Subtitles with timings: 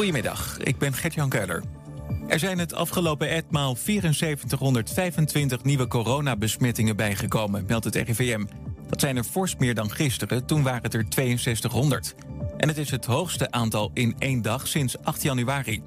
[0.00, 1.62] Goedemiddag, ik ben Gert-Jan Keuler.
[2.28, 8.44] Er zijn het afgelopen etmaal 7425 nieuwe coronabesmettingen bijgekomen, meldt het RIVM.
[8.88, 12.14] Dat zijn er fors meer dan gisteren, toen waren het er 6200.
[12.56, 15.82] En het is het hoogste aantal in één dag sinds 8 januari.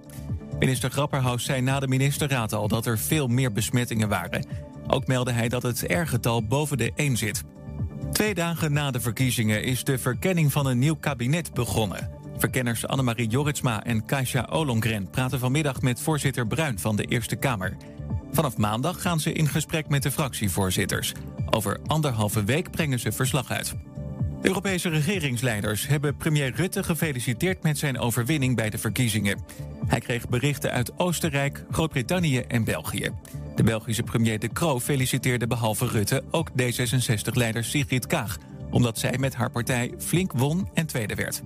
[0.59, 4.47] Minister Grapperhaus zei na de ministerraad al dat er veel meer besmettingen waren.
[4.87, 7.43] Ook meldde hij dat het R-getal boven de 1 zit.
[8.11, 12.21] Twee dagen na de verkiezingen is de verkenning van een nieuw kabinet begonnen.
[12.43, 17.77] Verkenners Annemarie Joritsma en Kaisha Olongren praten vanmiddag met voorzitter Bruin van de Eerste Kamer.
[18.31, 21.13] Vanaf maandag gaan ze in gesprek met de fractievoorzitters.
[21.49, 23.75] Over anderhalve week brengen ze verslag uit.
[24.41, 29.39] Europese regeringsleiders hebben premier Rutte gefeliciteerd met zijn overwinning bij de verkiezingen.
[29.85, 33.09] Hij kreeg berichten uit Oostenrijk, Groot-Brittannië en België.
[33.55, 38.37] De Belgische premier De Croo feliciteerde behalve Rutte ook D66-leider Sigrid Kaag,
[38.69, 41.43] omdat zij met haar partij flink won en tweede werd.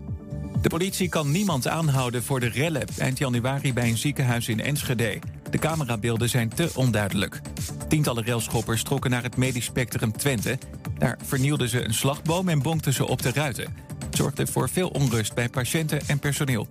[0.68, 5.20] De politie kan niemand aanhouden voor de rellen eind januari bij een ziekenhuis in Enschede.
[5.50, 7.42] De camerabeelden zijn te onduidelijk.
[7.88, 10.58] Tientallen railschoppers trokken naar het medisch spectrum Twente.
[10.98, 13.76] Daar vernielden ze een slagboom en bonkten ze op de ruiten.
[14.06, 16.68] Het zorgde voor veel onrust bij patiënten en personeel.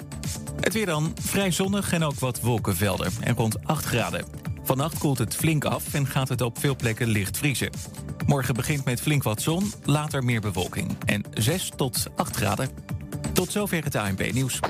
[0.61, 4.25] Het weer dan vrij zonnig en ook wat wolkenvelden en rond 8 graden.
[4.63, 7.71] Vannacht koelt het flink af en gaat het op veel plekken licht vriezen.
[8.27, 10.97] Morgen begint met flink wat zon, later meer bewolking.
[11.05, 12.96] En 6 tot 8 graden.
[13.37, 14.61] Tot zover het ANP-nieuws.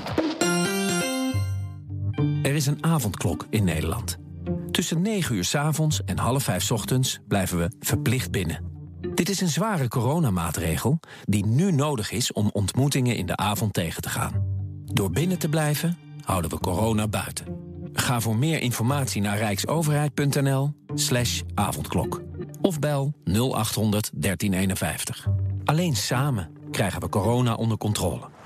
[2.43, 4.17] Er is een avondklok in Nederland.
[4.71, 8.63] Tussen 9 uur s avonds en half 5 s ochtends blijven we verplicht binnen.
[9.13, 14.01] Dit is een zware coronamaatregel die nu nodig is om ontmoetingen in de avond tegen
[14.01, 14.43] te gaan.
[14.85, 17.45] Door binnen te blijven houden we corona buiten.
[17.93, 22.21] Ga voor meer informatie naar rijksoverheid.nl slash avondklok.
[22.61, 25.27] Of bel 0800 1351.
[25.65, 28.35] Alleen samen krijgen we corona onder controle.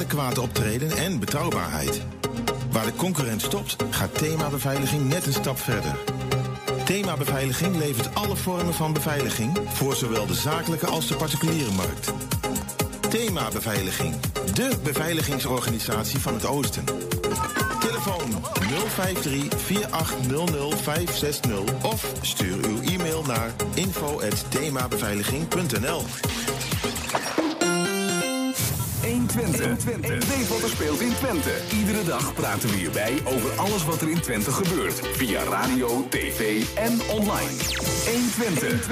[0.00, 2.02] adequate optreden en betrouwbaarheid.
[2.70, 5.96] Waar de concurrent stopt, gaat thema beveiliging net een stap verder.
[6.84, 12.12] Thema beveiliging levert alle vormen van beveiliging voor zowel de zakelijke als de particuliere markt.
[13.08, 14.14] Thema beveiliging,
[14.54, 16.84] de beveiligingsorganisatie van het Oosten.
[17.80, 18.44] Telefoon
[18.94, 26.02] 053 4800 560 of stuur uw e-mail naar info@themabeveiliging.nl.
[29.40, 30.28] 120.
[30.28, 31.50] Weet wat er speelt in Twente.
[31.78, 35.00] Iedere dag praten we hierbij over alles wat er in Twente gebeurt.
[35.06, 37.56] Via radio, tv en online.
[38.06, 38.88] 120.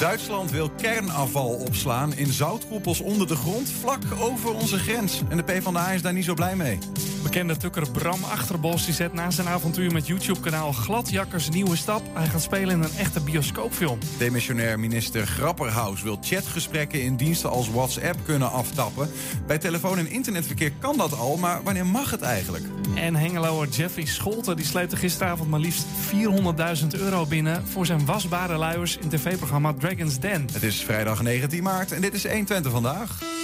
[0.00, 5.22] Duitsland wil kernafval opslaan in zoutkoepels onder de grond, vlak over onze grens.
[5.28, 6.78] En de PvdA is daar niet zo blij mee.
[7.26, 12.02] Bekende tukker Bram Achterbos die zet na zijn avontuur met YouTube-kanaal Gladjakkers nieuwe stap.
[12.14, 13.98] Hij gaat spelen in een echte bioscoopfilm.
[14.18, 19.10] Demissionair minister Grapperhaus wil chatgesprekken in diensten als WhatsApp kunnen aftappen.
[19.46, 22.64] Bij telefoon- en internetverkeer kan dat al, maar wanneer mag het eigenlijk?
[22.94, 28.56] En Hengeloer Jeffrey Scholten die sleepte gisteravond maar liefst 400.000 euro binnen voor zijn wasbare
[28.56, 30.48] luiers in tv-programma Dragon's Den.
[30.52, 33.35] Het is vrijdag 19 maart en dit is 120 vandaag.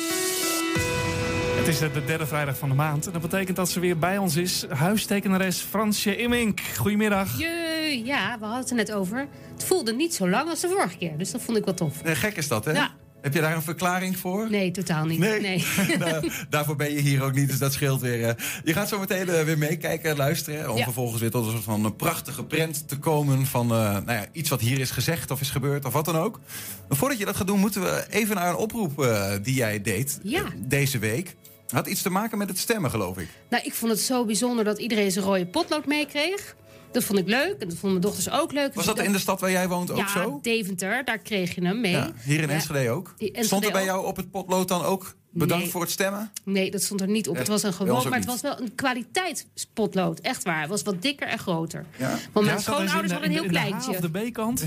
[1.62, 3.06] Het is de derde vrijdag van de maand.
[3.06, 4.64] En dat betekent dat ze weer bij ons is.
[4.68, 6.60] Huistekenares Fransje Immink.
[6.76, 7.38] Goedemiddag.
[7.38, 9.28] Je, ja, we hadden het er net over.
[9.52, 11.18] Het voelde niet zo lang als de vorige keer.
[11.18, 12.02] Dus dat vond ik wel tof.
[12.04, 12.72] Nee, gek is dat, hè?
[12.72, 12.90] Ja.
[13.20, 14.50] Heb je daar een verklaring voor?
[14.50, 15.18] Nee, totaal niet.
[15.18, 15.64] Nee.
[15.98, 18.28] Nou, daarvoor ben je hier ook niet, dus dat scheelt weer.
[18.28, 18.34] eh.
[18.64, 20.70] Je gaat zo meteen eh, weer meekijken en luisteren.
[20.70, 20.84] Om Ja.
[20.84, 23.46] vervolgens weer tot een soort van een prachtige prent te komen...
[23.46, 26.16] van eh, nou ja, iets wat hier is gezegd of is gebeurd of wat dan
[26.16, 26.40] ook.
[26.88, 29.80] Maar voordat je dat gaat doen, moeten we even naar een oproep eh, die jij
[29.82, 30.40] deed Ja.
[30.42, 31.36] eh, deze week.
[31.72, 33.28] Had iets te maken met het stemmen, geloof ik.
[33.48, 36.56] Nou, ik vond het zo bijzonder dat iedereen zijn rode potlood meekreeg.
[36.92, 37.56] Dat vond ik leuk.
[37.58, 38.74] En dat vonden mijn dochters ook leuk.
[38.74, 40.38] Was dat in de stad waar jij woont ook ja, zo?
[40.42, 41.92] Deventer, daar kreeg je hem mee.
[41.92, 42.54] Ja, hier in Ja.
[42.54, 43.14] Enschede ook.
[43.18, 43.86] Enschede Stond er bij ook.
[43.86, 45.72] jou op het potlood dan ook bedankt Nee.
[45.72, 46.30] voor het stemmen?
[46.44, 47.36] Nee, dat stond er niet op.
[47.36, 50.20] Het was een gewoon, maar het was wel een kwaliteitspotlood.
[50.20, 50.60] Echt waar.
[50.60, 51.84] Het was wat dikker en groter.
[51.98, 52.08] Ja.
[52.08, 53.90] Want mijn Ja, dus schoonouders de- hadden een heel in de H kleintje.
[53.90, 54.64] of de B-kant?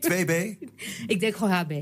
[0.00, 0.56] 2B?
[1.12, 1.72] Ik denk gewoon HB.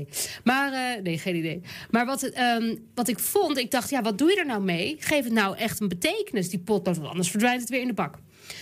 [0.43, 1.61] Maar, eh, nee, geen idee.
[1.91, 4.95] Maar wat, ehm, wat ik vond, ik dacht, ja, wat doe je er nou mee?
[4.99, 7.93] Geef het nou echt een betekenis, die potlood, want anders verdwijnt het weer in de
[7.93, 8.15] bak.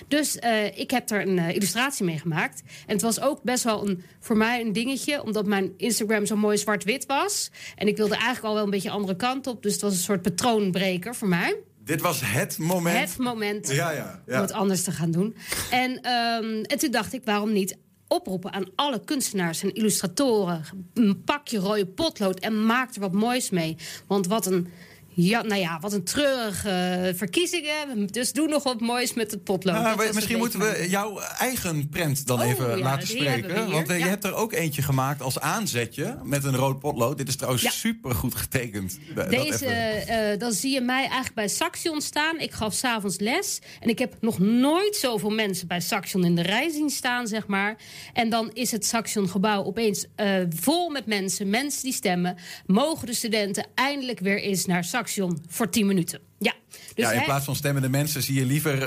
[0.07, 2.61] Dus eh, ik heb er een eh, illustratie mee gemaakt.
[2.87, 6.35] En het was ook best wel een, voor mij een dingetje, omdat mijn Instagram zo
[6.35, 7.51] mooi zwart-wit was.
[7.75, 9.63] En ik wilde eigenlijk al wel een beetje andere kant op.
[9.63, 11.55] Dus het was een soort patroonbreker voor mij.
[11.83, 13.09] Dit was het moment.
[13.09, 14.35] Het moment Ja, ja, ja.
[14.35, 15.35] om het anders te gaan doen.
[15.71, 17.77] En, ehm, en toen dacht ik, waarom niet
[18.07, 20.63] oproepen aan alle kunstenaars en illustratoren...
[20.93, 23.77] "M, pak je rode potlood en maak er wat moois mee.
[24.07, 24.67] Want wat een...
[25.17, 28.07] Ja, nou ja, wat een treurige verkiezingen.
[28.07, 29.75] Dus doe nog wat moois met het potlood.
[29.75, 33.71] Nou, we- misschien moeten we jouw eigen prent dan Oh, even ja, laten spreken.
[33.71, 37.17] Want eh, je hebt er ook eentje gemaakt als aanzetje met een rood potlood.
[37.17, 37.69] Dit is trouwens Ja.
[37.69, 38.97] super goed getekend.
[39.15, 42.39] Dat Deze, eh, dan zie je mij eigenlijk bij Saxion staan.
[42.39, 43.59] Ik gaf s'avonds les.
[43.79, 47.47] En ik heb nog nooit zoveel mensen bij Saxion in de rij zien staan, zeg
[47.47, 47.75] maar.
[48.13, 51.49] En dan is het Saxion-gebouw opeens eh, vol met mensen.
[51.49, 52.37] Mensen die stemmen.
[52.65, 55.03] Mogen de studenten eindelijk weer eens naar Saxion
[55.47, 56.19] voor 10 minuten.
[56.39, 58.79] Ja, dus ja, in plaats van stemmende mensen zie je liever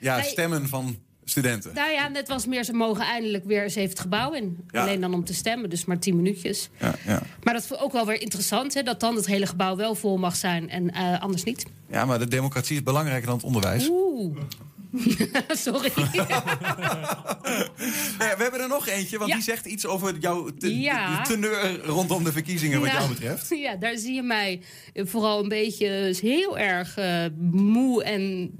[0.00, 1.74] ja, stemmen van studenten.
[1.74, 4.66] nou ja, net was meer, ze mogen eindelijk weer eens even het gebouw in.
[4.70, 6.68] Alleen dan om te stemmen, dus maar 10 minuutjes.
[6.80, 7.22] Ja, ja.
[7.42, 10.16] Maar dat is ook wel weer interessant, hè, dat dan het hele gebouw wel vol
[10.16, 11.66] mag zijn en anders niet.
[11.90, 13.90] ja, maar de democratie is belangrijker dan het onderwijs.
[15.66, 15.92] Sorry.
[18.18, 19.36] Nee, we hebben er nog eentje, want Ja.
[19.36, 21.22] die zegt iets over jouw te- Ja.
[21.22, 22.94] teneur rondom de verkiezingen, wat Ja.
[22.94, 23.48] jou betreft.
[23.64, 24.60] Ja, daar zie je mij
[24.94, 28.50] vooral een beetje heel erg eh, moe en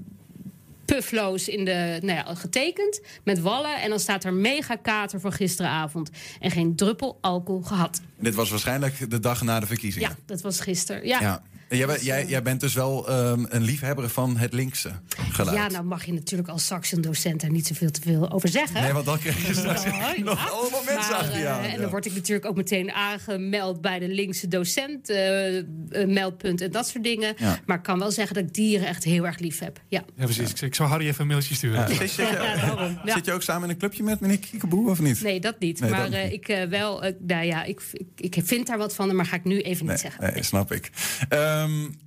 [0.85, 3.01] puffloos in de, nou ja, getekend.
[3.23, 3.81] Met wallen.
[3.81, 6.09] En dan staat er mega kater van gisteravond.
[6.39, 8.01] En geen druppel alcohol gehad.
[8.19, 10.09] Dit was waarschijnlijk de dag na de verkiezingen.
[10.09, 11.07] Ja, dat was gisteren.
[11.07, 11.21] Ja.
[11.21, 11.41] Ja.
[11.69, 14.91] Jij, bent- jij, jij bent dus wel ehm, een liefhebber van het linkse
[15.31, 15.57] geluid.
[15.57, 18.81] Ja, nou mag je natuurlijk als Saxion-docent er niet zoveel te veel over zeggen.
[18.81, 20.49] Nee, want dan krijg je straks Ja, nog ja.
[20.49, 21.63] allemaal mensen Maar, achter je eh, aan.
[21.63, 21.77] En ja.
[21.77, 25.63] dan word ik natuurlijk ook meteen aangemeld bij de linkse docent, eh, eh,
[26.07, 27.33] meldpunt en dat soort dingen.
[27.37, 27.59] Ja.
[27.65, 29.79] Maar ik kan wel zeggen dat ik dieren echt heel erg lief heb.
[29.87, 30.03] Ja.
[30.15, 30.49] Ja, precies.
[30.51, 31.79] Ik- Ik zal Harry even een mailtje sturen.
[31.79, 31.87] Ja.
[31.95, 32.99] Zit, zit je, Ja, daarom.
[33.05, 33.13] Ja.
[33.13, 35.21] zit je ook samen in een clubje met meneer Kiekeboe of niet?
[35.21, 35.79] Nee, dat niet.
[35.79, 37.81] Nee, maar dat eh, ik eh, wel, eh, nou ja, ik,
[38.15, 40.33] ik, ik vind daar wat van, maar ga ik nu even niet zeggen.
[40.33, 40.89] Nee, snap ik.
[41.55, 41.97] Um,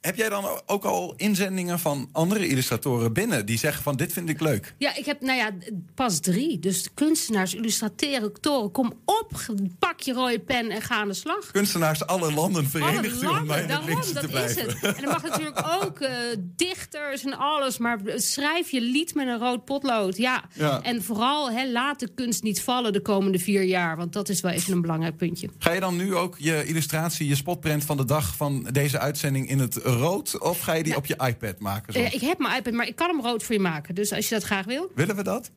[0.00, 4.28] heb jij dan ook al inzendingen van andere illustratoren binnen die zeggen van dit vind
[4.28, 4.74] ik leuk?
[4.78, 5.50] Ja, ik heb, nou ja,
[5.94, 6.58] pas drie.
[6.58, 9.30] Dus kunstenaars, illustratoren, kom op,
[9.78, 11.50] pak je rode pen en ga aan de slag.
[11.50, 14.82] Kunstenaars alle landen verenigd Alle landen, daarom, te dat is het.
[14.82, 16.12] En er mag natuurlijk ook eh,
[16.56, 20.16] dichters en alles, maar schrijf je lied met een rood potlood.
[20.16, 20.44] Ja.
[20.54, 20.82] Ja.
[20.82, 24.40] En vooral, hè, laat de kunst niet vallen de komende vier jaar, want dat is
[24.40, 25.48] wel even een belangrijk puntje.
[25.58, 29.48] Ga je dan nu ook je illustratie, je spotprint van de dag van deze uitzending
[29.48, 30.38] in het rood?
[30.38, 31.92] Of ga je die op je iPad maken?
[31.92, 33.94] zoals- Eh, ik heb mijn iPad, maar ik kan hem rood voor je maken.
[33.94, 34.90] Dus als je dat graag wil.
[34.94, 35.50] Willen we dat?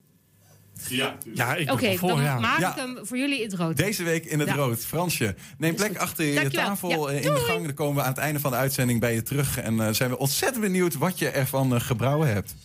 [0.88, 2.40] Ja, ja ik er voor, dan ja.
[2.40, 2.70] maak Ja.
[2.70, 3.78] ik hem voor jullie in het rood.
[3.78, 4.56] Deze week in het Ja.
[4.56, 4.80] rood.
[4.86, 6.66] Fransje, neem plek achter je Dankjewel.
[6.66, 7.18] tafel Ja.
[7.18, 7.66] eh, in de gang.
[7.66, 9.60] Dan komen we aan het einde van de uitzending bij je terug.
[9.60, 12.56] En eh, zijn we ontzettend benieuwd wat je ervan eh, gebrouwen hebt.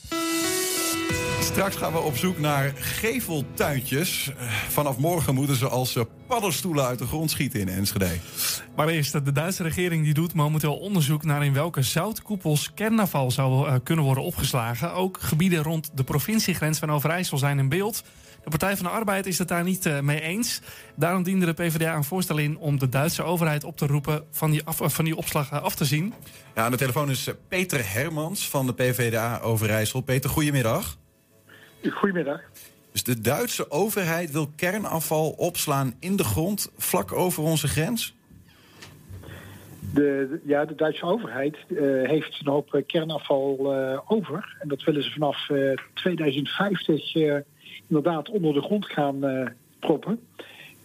[1.48, 4.32] Straks gaan we op zoek naar geveltuintjes.
[4.38, 8.08] Eh, Vanaf morgen moeten ze als eh, paddenstoelen uit de grond schieten in Enschede.
[8.76, 13.68] Maar eerst, de Duitse regering die doet momenteel onderzoek naar in welke zoutkoepels kernafval zou
[13.68, 14.94] eh, kunnen worden opgeslagen.
[14.94, 18.02] Ook gebieden rond de provinciegrens van Overijssel zijn in beeld.
[18.48, 20.60] De Partij van de Arbeid is het daar niet eh, mee eens.
[20.96, 24.50] Daarom diende de PvdA een voorstel in om de Duitse overheid op te roepen van
[24.50, 26.14] die, af, van die opslag eh, af te zien.
[26.54, 30.00] Ja, aan de telefoon is eh, Peter Hermans van de PvdA Overijssel.
[30.00, 30.97] Peter, goedemiddag.
[31.82, 32.40] Goedemiddag.
[32.92, 38.16] Dus de Duitse overheid wil kernafval opslaan in de grond vlak over onze grens?
[39.94, 41.76] De, ja, de Duitse overheid eh,
[42.08, 44.56] heeft een hoop eh, kernafval eh, over.
[44.58, 47.36] En dat willen ze vanaf eh, 2050 eh,
[47.88, 50.20] inderdaad onder de grond gaan proppen.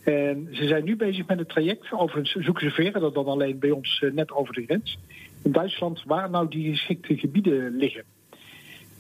[0.04, 1.92] En ze zijn nu bezig met het traject.
[1.92, 5.00] Overigens zoeken ze verder dan alleen bij ons net over de grens.
[5.42, 8.04] In Duitsland waar nou die geschikte gebieden liggen.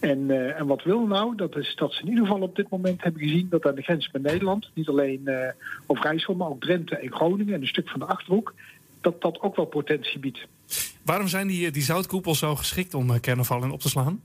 [0.03, 1.35] En, eh, en wat wil nou?
[1.35, 3.81] Dat is dat ze in ieder geval op dit moment hebben gezien dat aan de
[3.81, 5.49] grens met Nederland, niet alleen eh
[5.85, 8.53] Overijssel, maar ook Drenthe en Groningen en een stuk van de achterhoek,
[9.01, 10.47] dat dat ook wel potentie biedt.
[11.05, 14.21] Waarom zijn die, die zoutkoepels zo geschikt om eh, kernafval in op te slaan?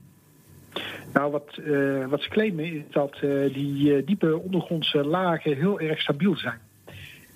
[1.13, 5.79] Nou, wat, eh, wat ze claimen is dat eh, die eh, diepe ondergrondse lagen heel
[5.79, 6.59] erg stabiel zijn.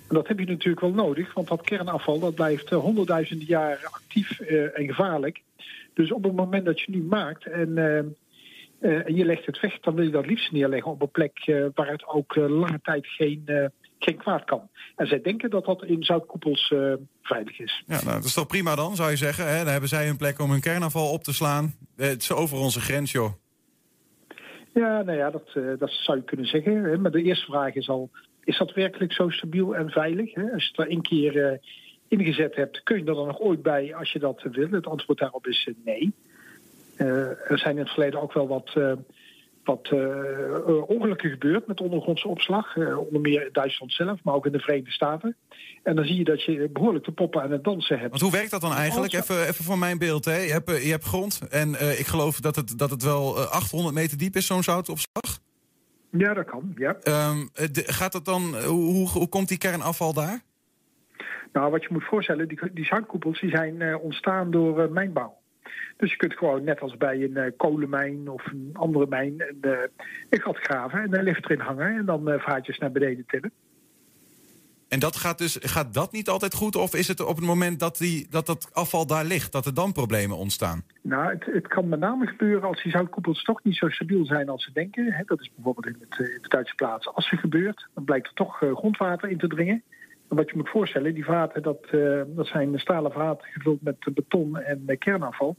[0.08, 3.92] En dat heb je natuurlijk wel nodig, want dat kernafval dat blijft eh, honderdduizenden jaren
[3.92, 5.42] actief eh, en gevaarlijk.
[5.94, 7.74] Dus op het moment dat je nu maakt en,
[8.80, 11.38] eh, en je legt het weg, dan wil je dat liefst neerleggen op een plek
[11.44, 14.68] eh, waar het ook eh, lange tijd geen, geen kwaad kan.
[14.96, 16.74] En zij denken dat dat in zoutkoepels
[17.22, 17.82] veilig is.
[17.86, 19.48] Ja, nou, dat is toch prima dan, zou je zeggen.
[19.48, 19.58] Hè?
[19.58, 21.74] Dan hebben zij een plek om hun kernafval op te slaan.
[21.96, 23.32] Het is over onze grens, joh.
[24.74, 26.84] Ja, nou ja, dat, dat zou je kunnen zeggen.
[26.84, 26.98] Hè.
[26.98, 28.10] Maar de eerste vraag is al,
[28.44, 30.34] is dat werkelijk zo stabiel en veilig?
[30.34, 30.52] Hè?
[30.52, 31.60] Als je het er één keer
[32.08, 34.70] ingezet hebt, kun je er dan nog ooit bij als je dat wil?
[34.70, 36.14] Het antwoord daarop is nee.
[36.96, 38.92] Eh, er zijn in het verleden ook wel wat, eh,
[39.64, 42.76] wat uh, ongelukken gebeurt met ondergrondse opslag.
[42.76, 45.36] Uh, onder meer in Duitsland zelf, maar ook in de Verenigde Staten.
[45.82, 48.10] En dan zie je dat je behoorlijk de poppen aan het dansen hebt.
[48.10, 49.12] Want hoe werkt dat dan eigenlijk?
[49.12, 50.24] Even, even voor mijn beeld.
[50.24, 50.36] Hè?
[50.36, 54.18] Je, hebt, je hebt grond en ik geloof dat het, dat het wel 800 meter
[54.18, 55.38] diep is, zo'n zoutopslag.
[56.10, 56.72] Ja, dat kan.
[56.76, 56.96] Ja.
[57.30, 60.42] Um, gaat dat dan, hoe, hoe komt die kernafval daar?
[61.52, 65.42] Nou, wat je moet voorstellen, die, die zoutkoepels die zijn ontstaan door mijnbouw.
[65.96, 69.58] Dus je kunt gewoon net als bij een uh, kolenmijn of een andere mijn een,
[69.60, 69.78] uh,
[70.30, 73.52] een gat graven en een lift erin hangen en dan uh, vaartjes naar beneden tillen.
[74.88, 76.76] En dat gaat dus gaat dat niet altijd goed?
[76.76, 79.74] Of is het op het moment dat, die, dat dat afval daar ligt, dat er
[79.74, 80.84] dan problemen ontstaan?
[81.02, 84.48] Nou, het, het kan met name gebeuren als die zoutkoepels toch niet zo stabiel zijn
[84.48, 85.12] als ze denken.
[85.12, 87.88] Hè, dat is bijvoorbeeld in, het, in de Duitse plaats als er gebeurt.
[87.94, 89.82] Dan blijkt er toch grondwater in te dringen
[90.34, 94.58] wat je moet voorstellen, die vaten, dat, uh, dat zijn stalen vaten gevuld met beton
[94.58, 95.56] en kernafval.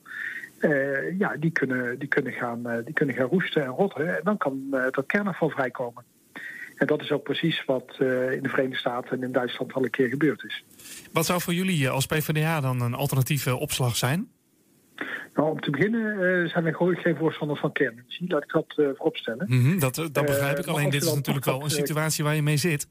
[0.60, 4.16] Uh, ja, die kunnen, die, kunnen gaan, uh, die kunnen gaan roesten en rotten.
[4.16, 6.04] En dan kan dat kernafval vrijkomen.
[6.76, 9.90] En dat is ook precies wat in de Verenigde Staten en in Duitsland al een
[9.90, 10.64] keer gebeurd is.
[11.14, 14.28] Wat zou voor jullie als PvdA dan een alternatieve opslag zijn?
[15.34, 18.32] Nou, om te beginnen zijn wij geen voorstander van kernenergie.
[18.32, 19.46] Laat ik dat vooropstellen.
[19.50, 20.66] Mm -hmm, dat, dat begrijp ik.
[20.66, 22.88] Alleen dit is natuurlijk wel een situatie waar je mee zit.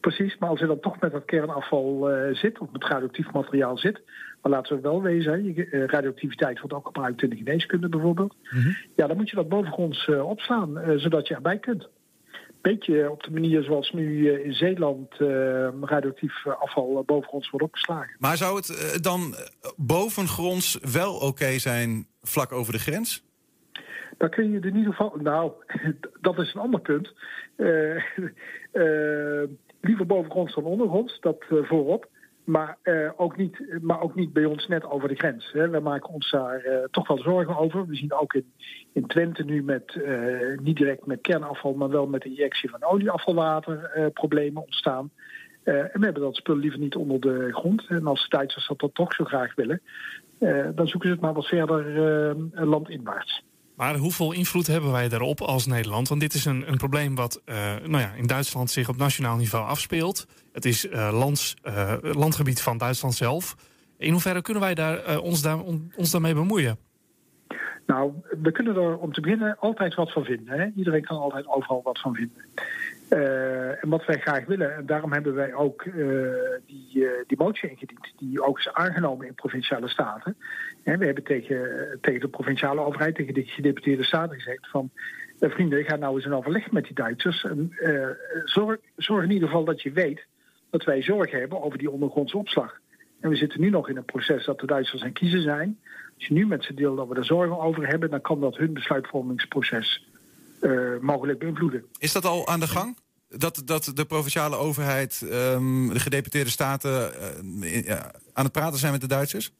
[0.00, 3.78] Precies, maar als je dan toch met dat kernafval uh, zit, of met radioactief materiaal
[3.78, 4.00] zit,
[4.42, 8.34] maar laten we wel wezen, uh, radioactiviteit wordt ook gebruikt in de geneeskunde bijvoorbeeld.
[8.50, 8.76] Mm -hmm.
[8.96, 11.88] Ja, dan moet je dat bovengronds uh, opslaan, zodat je erbij kunt.
[12.60, 15.14] Beetje op de manier zoals nu in Zeeland
[15.80, 18.16] radioactief afval bovengronds wordt opgeslagen.
[18.18, 19.34] Maar zou het dan
[19.76, 23.24] bovengronds wel oké okay zijn vlak over de grens?
[24.18, 25.16] Dan kun je in ieder geval.
[25.22, 25.52] Nou,
[26.20, 27.12] dat is een ander punt.
[29.80, 32.08] liever bovengronds dan ondergronds, dat uh, voorop.
[32.44, 35.52] Maar, uh, ook niet, maar ook niet bij ons net over de grens.
[35.52, 35.68] Hè.
[35.68, 37.86] We maken ons daar uh, toch wel zorgen over.
[37.86, 38.52] We zien ook in,
[38.92, 40.00] in Twente nu met,
[40.62, 45.10] niet direct met kernafval, maar wel met de injectie van olieafvalwater problemen ontstaan.
[45.62, 47.86] en we hebben dat spul liever niet onder de grond.
[47.88, 49.80] En als Duitsers dat, dat toch zo graag willen,
[50.74, 51.84] dan zoeken ze het maar wat verder
[52.52, 53.42] landinwaarts.
[53.78, 56.08] Maar hoeveel invloed hebben wij daarop als Nederland?
[56.08, 57.54] Want dit is een, een probleem wat uh,
[57.84, 60.26] nou ja, in Duitsland zich op nationaal niveau afspeelt.
[60.52, 63.56] Het is uh, lands, uh, landgebied van Duitsland zelf.
[63.98, 66.78] In hoeverre kunnen wij daar, ons, daar, on, ons daarmee bemoeien?
[67.86, 70.60] Nou, we kunnen er om te beginnen altijd wat van vinden.
[70.60, 70.66] Hè?
[70.76, 72.44] Iedereen kan altijd overal wat van vinden.
[73.10, 75.94] Uh, en wat wij graag willen, en daarom hebben wij ook uh,
[76.66, 80.36] die, uh, die motie ingediend, die ook is aangenomen in provinciale staten.
[80.82, 84.90] En we hebben tegen, tegen de provinciale overheid, tegen de gedeputeerde staten gezegd van
[85.40, 87.44] vrienden, ga nou eens een overleg met die Duitsers.
[87.44, 87.72] En,
[88.44, 90.26] zorg, zorg in ieder geval dat je weet
[90.70, 92.80] dat wij zorgen hebben over die ondergrondse opslag.
[93.20, 95.78] En we zitten nu nog in een proces dat de Duitsers aan kiezen zijn.
[96.14, 98.56] Als je nu met ze deelt dat we er zorgen over hebben, dan kan dat
[98.56, 100.07] hun besluitvormingsproces
[101.00, 101.84] mogelijk beïnvloeden.
[101.98, 102.96] Is dat al aan de gang?
[103.28, 107.10] Dat, dat de provinciale overheid, um, de gedeputeerde staten
[107.62, 107.92] uh,
[108.32, 109.52] aan het praten zijn met de Duitsers?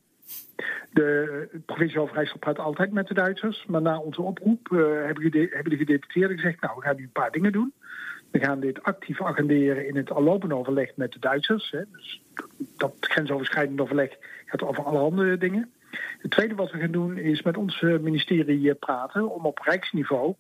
[0.90, 3.64] De provinciale overheid praat altijd met de Duitsers.
[3.66, 6.60] Maar na onze oproep uh, hebben, de, hebben de gedeputeerden gezegd...
[6.60, 7.72] nou, we gaan nu een paar dingen doen.
[8.30, 11.70] We gaan dit actief agenderen in het al lopende overleg met de Duitsers.
[11.70, 11.82] Hè.
[11.92, 12.22] Dus
[12.76, 15.70] dat grensoverschrijdend overleg gaat over allerhande dingen.
[16.18, 19.34] Het tweede wat we gaan doen is met ons ministerie praten...
[19.34, 20.34] om op rijksniveau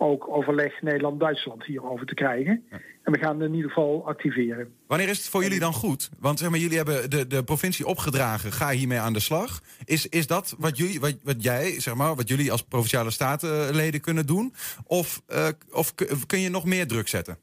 [0.00, 2.64] ook overleg Nederland-Duitsland hierover te krijgen.
[3.02, 4.74] En we gaan in ieder geval activeren.
[4.86, 6.10] Wanneer is het voor jullie dan goed?
[6.20, 9.60] Want zeg maar, jullie hebben de, de provincie opgedragen, ga hiermee aan de slag.
[9.84, 14.00] Is, is dat wat, jullie, wat, wat jij, zeg maar, wat jullie als provinciale statenleden
[14.00, 14.52] kunnen doen?
[14.86, 15.94] Of, uh, of
[16.26, 17.36] kun je nog meer druk zetten?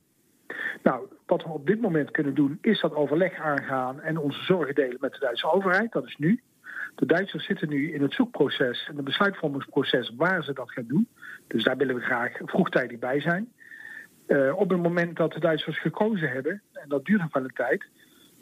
[0.84, 4.76] Nou, wat we op dit moment kunnen doen, is dat overleg aangaan en onze zorgen
[4.76, 5.92] delen met de Duitse overheid.
[5.92, 6.42] Dat is nu.
[6.96, 11.08] De Duitsers zitten nu in het zoekproces en het besluitvormingsproces waar ze dat gaan doen.
[11.48, 13.52] Dus daar willen we graag vroegtijdig bij zijn.
[14.28, 17.54] Uh, op het moment dat de Duitsers gekozen hebben, en dat duurt nog wel een
[17.54, 17.86] tijd,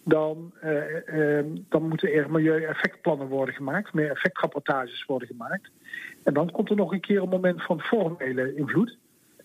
[0.04, 5.70] dan, uh, uh, dan moeten er milieu-effectplannen worden gemaakt, meer effectrapportages worden gemaakt.
[6.24, 8.98] En dan komt er nog een keer een moment van formele invloed.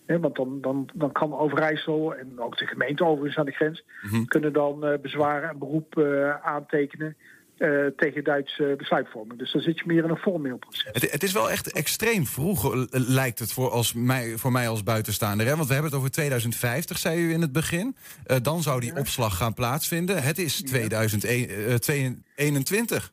[0.05, 3.83] want dan, dan, dan kan Overijssel en ook de gemeente overigens aan de grens...
[4.01, 4.25] Mm -hmm.
[4.25, 5.99] kunnen dan bezwaren en beroep
[6.43, 7.15] aantekenen
[7.61, 9.39] uh, tegen Duitse besluitvorming.
[9.39, 10.89] Dus dan zit je meer in een formeel proces.
[10.91, 14.67] Het, het, is wel echt extreem vroeg, eh, lijkt het voor, als mij, voor mij
[14.67, 15.45] als buitenstaander.
[15.45, 15.55] Hè?
[15.55, 17.95] Want we hebben het over 2050, zei u in het begin.
[18.27, 18.99] Uh, dan zou die ja.
[18.99, 20.23] opslag gaan plaatsvinden.
[20.23, 23.11] Het is 2021.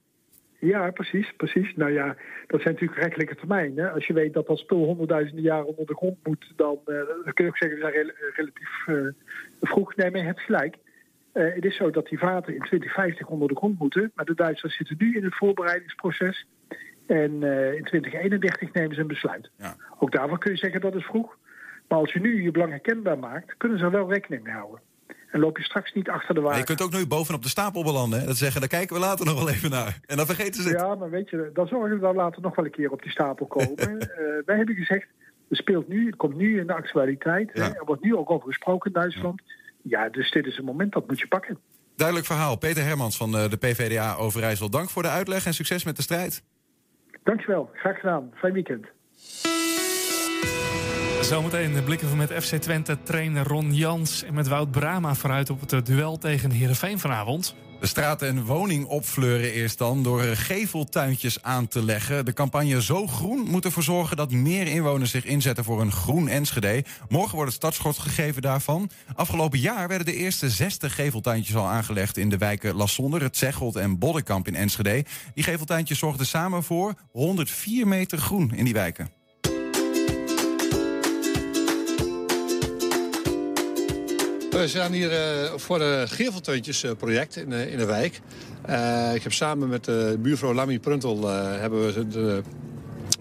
[0.61, 1.75] Ja, precies, precies.
[1.77, 3.93] Nou ja, dat zijn natuurlijk rechtelijke termijnen.
[3.93, 6.53] Als je weet dat dat spul honderdduizenden jaren onder de grond moet...
[6.57, 9.09] dan, uh, dan kun je ook zeggen, dat is relatief uh,
[9.61, 9.97] vroeg.
[9.97, 10.77] Nee, maar je hebt gelijk.
[11.39, 14.13] Uh, het is zo dat die vaten in 2050 onder de grond moeten.
[14.15, 16.47] Maar de Duitsers zitten nu in het voorbereidingsproces.
[17.07, 19.51] En eh, in 2031 nemen ze een besluit.
[19.57, 19.77] Ja.
[19.99, 21.37] Ook daarvan kun je zeggen dat is vroeg.
[21.89, 24.81] Maar als je nu je belangen kenbaar maakt, kunnen ze er wel rekening mee houden.
[25.31, 26.61] En loop je straks niet achter de Maar wagen.
[26.61, 28.21] je kunt ook nu bovenop de stapel belanden.
[28.21, 28.27] Hè?
[28.27, 30.01] Dat zeggen, daar kijken we later nog wel even naar.
[30.07, 30.81] En dan vergeten ze het.
[30.81, 33.11] Ja, maar weet je, dan zorgen we dat later nog wel een keer op die
[33.11, 33.77] stapel komen.
[34.19, 35.07] Eh, wij hebben gezegd,
[35.49, 37.51] het speelt nu, het komt nu in de actualiteit.
[37.55, 37.75] Ja.
[37.75, 39.43] Er wordt nu ook over gesproken in Duitsland.
[39.45, 39.53] Ja.
[40.11, 41.59] Dus dit is een moment dat moet je pakken.
[41.97, 42.57] Duidelijk verhaal.
[42.57, 44.71] Peter Hermans van eh, de PVDA Overijssel.
[44.71, 46.43] Dank voor de uitleg en succes met de strijd.
[47.25, 48.31] Dankjewel, graag gedaan.
[48.35, 48.87] Fijn weekend.
[51.21, 55.71] Zometeen blikken we met FC Twente trainer Ron Jans en met Wout Brama vooruit op
[55.71, 57.57] het duel tegen Heerenveen vanavond.
[57.81, 62.25] De straat en woning opfleuren eerst dan door geveltuintjes aan te leggen.
[62.25, 66.29] De campagne Zo Groen moet ervoor zorgen dat meer inwoners zich inzetten voor een groen
[66.29, 66.85] Enschede.
[67.09, 68.91] Morgen wordt het startschot gegeven daarvan.
[69.15, 73.77] Afgelopen jaar werden de eerste 60 geveltuintjes al aangelegd in de wijken Lassonder, het Zegelt
[73.77, 75.05] en Boddenkamp in Enschede.
[75.35, 79.18] Die geveltuintjes zorgden samen voor 104 meter groen in die wijken.
[84.59, 88.21] We zijn hier eh, voor het Gevelteuntjes-project in, de- in de wijk.
[88.67, 92.37] Eh, ik heb samen met de buurvrouw Lammy Pruntel eh, hebben we eh,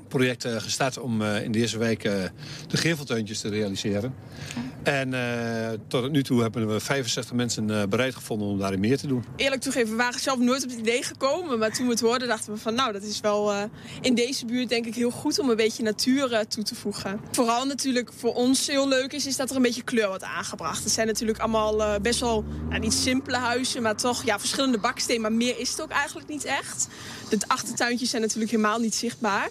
[0.07, 2.13] project eh, gestart om eh, in deze week eh,
[2.67, 4.15] de gevelteuntjes te realiseren.
[4.83, 5.15] En
[5.87, 9.23] tot nu toe hebben we 65 mensen bereid gevonden om daarin meer te doen.
[9.35, 11.59] Eerlijk toegeven, we waren zelf nooit op het idee gekomen.
[11.59, 13.69] Maar toen we het hoorden, dachten we van nou, dat is wel
[14.01, 17.19] in deze buurt denk ik heel goed om een beetje natuur toe te voegen.
[17.31, 20.83] Vooral natuurlijk voor ons heel leuk is, is dat er een beetje kleur wordt aangebracht.
[20.83, 25.21] Het zijn natuurlijk allemaal best wel, nou, niet simpele huizen, maar toch ja, verschillende bakstenen.
[25.21, 26.87] Maar meer is het ook eigenlijk niet echt.
[27.29, 29.49] De achtertuintjes zijn natuurlijk helemaal niet zichtbaar.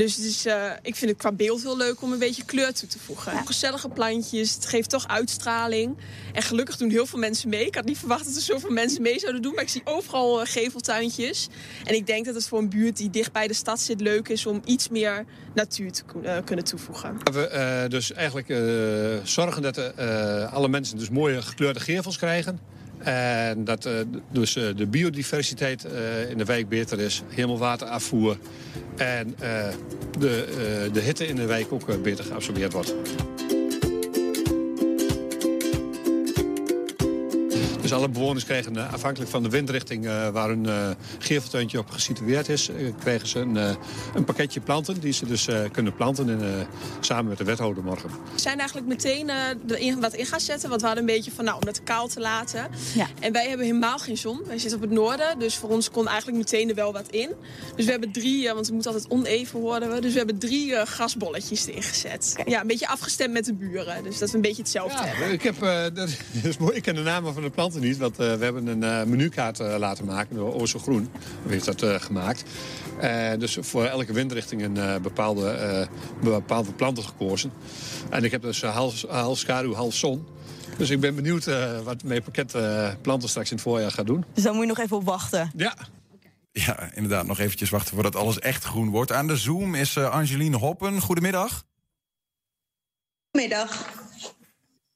[0.00, 2.72] Dus het is, eh, ik vind het qua beeld heel leuk om een beetje kleur
[2.72, 3.46] toe te voegen.
[3.46, 5.96] Gezellige plantjes, het geeft toch uitstraling.
[6.32, 7.66] En gelukkig doen heel veel mensen mee.
[7.66, 9.54] Ik had niet verwacht dat er zoveel mensen mee zouden doen.
[9.54, 11.48] Maar ik zie overal eh, geveltuintjes.
[11.84, 14.28] En ik denk dat het voor een buurt die dicht bij de stad zit leuk
[14.28, 14.46] is...
[14.46, 17.16] om iets meer natuur te eh, kunnen toevoegen.
[17.32, 18.58] We eh, dus eigenlijk eh,
[19.24, 22.60] zorgen dat eh, alle mensen dus mooie gekleurde gevels krijgen.
[23.02, 23.92] En dat eh,
[24.30, 27.22] dus eh, de biodiversiteit eh, in de wijk beter is.
[27.28, 28.36] Hemelwaterafvoer.
[28.96, 29.34] En
[30.18, 32.94] de, de hitte in de wijk ook beter geabsorbeerd wordt.
[37.90, 41.90] Dus alle bewoners krijgen eh, afhankelijk van de windrichting eh, waar hun eh geveltuintje op
[41.90, 43.74] gesitueerd is, eh, krijgen ze een, eh,
[44.14, 46.48] een pakketje planten die ze dus eh, kunnen planten in, eh,
[47.00, 48.10] samen met de wethouder morgen.
[48.32, 49.36] We zijn eigenlijk meteen eh,
[49.68, 50.68] erin wat in gaan zetten.
[50.68, 52.68] Want we hadden een beetje van, nou, om het kaal te laten.
[52.94, 53.06] Ja.
[53.20, 54.42] En wij hebben helemaal geen zon.
[54.46, 55.38] Wij zitten op het noorden.
[55.38, 57.30] Dus voor ons kon eigenlijk meteen er wel wat in.
[57.76, 60.00] Dus we hebben drie, want het moet altijd oneven worden we.
[60.00, 62.34] Dus we hebben drie eh, grasbolletjes erin gezet.
[62.46, 64.04] Ja, een beetje afgestemd met de buren.
[64.04, 65.32] Dus dat we een beetje hetzelfde hebben.
[65.32, 66.08] Ik, heb, eh, dat
[66.42, 66.76] is mooi.
[66.76, 69.60] ik ken de namen van de planten niet, want eh, we hebben een eh, menukaart
[69.60, 71.10] eh, laten maken door Ozo Groen.
[71.42, 72.44] Wie heeft dat eh, gemaakt?
[73.00, 75.86] Eh, dus voor elke windrichting een eh, bepaalde, eh,
[76.22, 77.52] bepaalde planten gekozen.
[78.10, 80.26] En ik heb dus half, half schaduw, half zon.
[80.76, 84.06] Dus ik ben benieuwd eh, wat mijn pakket eh, planten straks in het voorjaar gaat
[84.06, 84.24] doen.
[84.34, 85.50] Dus daar moet je nog even op wachten.
[85.56, 85.74] Ja.
[86.52, 87.26] Ja, inderdaad.
[87.26, 89.12] Nog eventjes wachten voordat alles echt groen wordt.
[89.12, 91.00] Aan de Zoom is eh, Angeline Hoppen.
[91.00, 91.64] Goedemiddag.
[93.32, 93.84] Middag.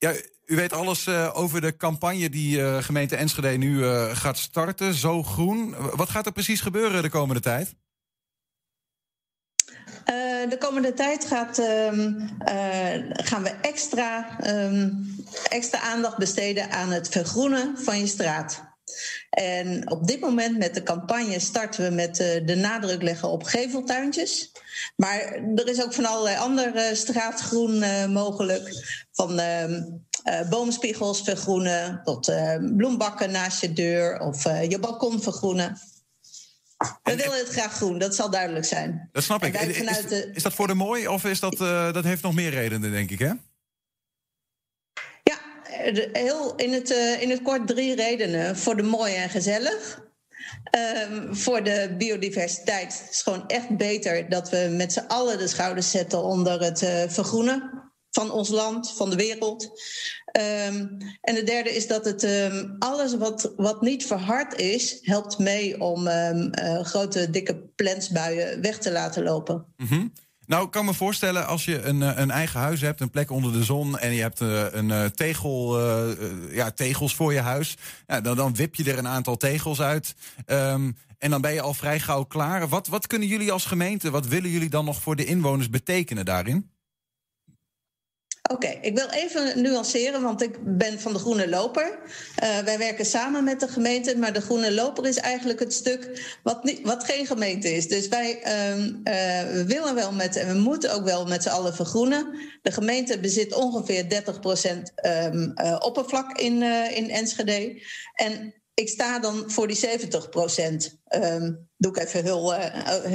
[0.04, 0.12] Ja,
[0.46, 4.94] u weet alles eh, over de campagne die eh, gemeente Enschede nu eh, gaat starten.
[4.94, 5.74] Zo groen.
[5.96, 7.74] Wat gaat er precies gebeuren de komende tijd?
[10.48, 14.90] De komende tijd gaat, ehm, eh, gaan we extra, ehm,
[15.48, 18.63] extra aandacht besteden aan het vergroenen van je straat.
[19.30, 23.42] En op dit moment met de campagne starten we met eh, de nadruk leggen op
[23.42, 24.52] geveltuintjes.
[24.96, 25.20] Maar
[25.54, 28.84] er is ook van allerlei andere straatgroen eh, mogelijk.
[29.12, 29.82] Van ehm,
[30.22, 35.78] eh, boomspiegels vergroenen tot eh, bloembakken naast je deur of eh, je balkon vergroenen.
[37.02, 39.08] We willen het graag groen, dat zal duidelijk zijn.
[39.12, 39.60] Dat snap ik.
[39.60, 42.50] Is, de- is dat voor de mooi of is dat, eh, dat heeft nog meer
[42.50, 43.30] redenen, denk ik, hè?
[46.12, 48.56] Heel in het, eh, in het kort drie redenen.
[48.56, 50.02] Voor de mooi en gezellig.
[50.70, 55.48] Ehm, voor de biodiversiteit Het is gewoon echt beter dat we met z'n allen de
[55.48, 59.82] schouders zetten onder het eh, vergroenen van ons land, van de wereld.
[60.24, 60.86] Ehm,
[61.20, 65.80] en de derde is dat het ehm, alles wat, wat niet verhard is, helpt mee
[65.80, 69.66] om eh, grote dikke plensbuien weg te laten lopen.
[69.76, 70.06] Mhm.
[70.46, 73.30] Nou, ik kan me voorstellen als je een, eh, een eigen huis hebt, een plek
[73.30, 77.40] onder de zon en je hebt eh, een tegel, eh, eh, ja, tegels voor je
[77.40, 77.76] huis.
[78.06, 80.14] Ja, dan, dan wip je er een aantal tegels uit.
[80.46, 82.68] Ehm, en dan ben je al vrij gauw klaar.
[82.68, 86.24] Wat, wat kunnen jullie als gemeente, wat willen jullie dan nog voor de inwoners betekenen
[86.24, 86.73] daarin?
[88.52, 91.98] Oké, ik wil even nuanceren, want ik ben van de Groene Loper.
[92.42, 96.36] Uh, wij werken samen met de gemeente, maar de Groene Loper is eigenlijk het stuk
[96.42, 97.88] wat, niet, wat geen gemeente is.
[97.88, 98.94] Dus wij uh, uh,
[99.52, 102.38] we willen wel met, en we moeten ook wel met z'n allen vergroenen.
[102.62, 104.92] De gemeente bezit ongeveer 30 procent
[105.32, 107.82] um, oppervlak in, in Enschede.
[108.14, 110.98] En ik sta dan voor die 70 procent.
[111.08, 112.54] Um, doe ik even heel,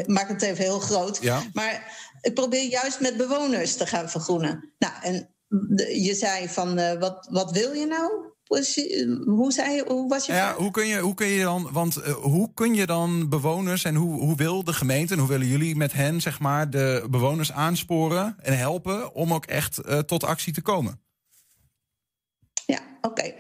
[0.06, 1.18] maak het even heel groot.
[1.22, 1.44] Ja.
[1.54, 4.74] Maar ik probeer juist met bewoners te gaan vergroenen.
[4.78, 5.34] Nou, en
[5.94, 8.28] je zei van, uh, wat, wat wil je nou?
[9.26, 12.14] Hoe, zei hoe was je ja, hoe kun je, hoe kun je dan, want uh,
[12.14, 15.76] hoe kun je dan bewoners en hoe, hoe wil de gemeente en hoe willen jullie
[15.76, 20.54] met hen, zeg maar, de bewoners aansporen en helpen om ook echt uh, tot actie
[20.54, 21.02] te komen?
[22.66, 23.08] Ja, oké.
[23.08, 23.36] Okay.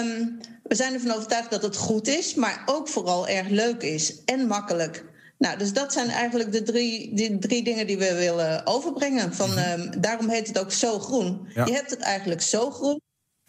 [0.00, 4.24] Um, we zijn ervan overtuigd dat het goed is, maar ook vooral erg leuk is
[4.24, 5.04] en makkelijk.
[5.42, 9.34] Nou, dus dat zijn eigenlijk de drie, die drie dingen die we willen overbrengen.
[9.34, 11.48] Van, um, daarom heet het ook zo groen.
[11.54, 11.64] Ja.
[11.64, 13.00] Je hebt het eigenlijk zo groen.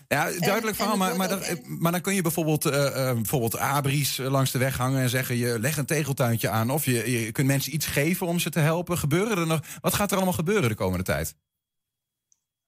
[0.08, 4.18] Ja, duidelijk verhaal, maar, maar, dan, maar dan kun je bijvoorbeeld, uh, uh, bijvoorbeeld abris
[4.18, 6.70] langs de weg hangen en zeggen: je leg een tegeltuintje aan.
[6.70, 8.98] Of je, je kunt mensen iets geven om ze te helpen.
[8.98, 11.36] Gebeuren er nog, wat gaat er allemaal gebeuren de komende tijd?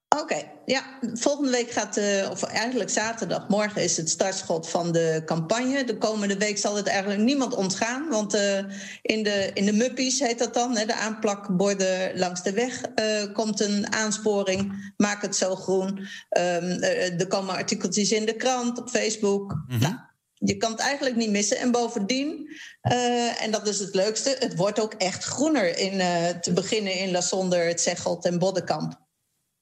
[0.08, 0.52] Oké, okay.
[0.66, 0.82] ja,
[1.14, 5.84] volgende week gaat, uh, of eigenlijk zaterdag, morgen is het startschot van de campagne.
[5.84, 8.58] De komende week zal het eigenlijk niemand ontgaan, want uh,
[9.02, 13.32] in, de, in de muppies heet dat dan, hè, de aanplakborden langs de weg, uh,
[13.32, 14.92] komt een aansporing.
[14.96, 15.88] Maak het zo groen.
[15.88, 16.82] Um,
[17.18, 19.52] er komen artikeltjes in de krant, op Facebook.
[19.52, 19.82] Mm-hmm.
[19.82, 19.94] Nou,
[20.34, 21.58] je kan het eigenlijk niet missen.
[21.58, 22.50] En bovendien,
[22.82, 25.78] uh, en dat is het leukste, het wordt ook echt groener.
[25.78, 29.04] In, uh, te beginnen in La Sonder, het Zegelt en Boddenkamp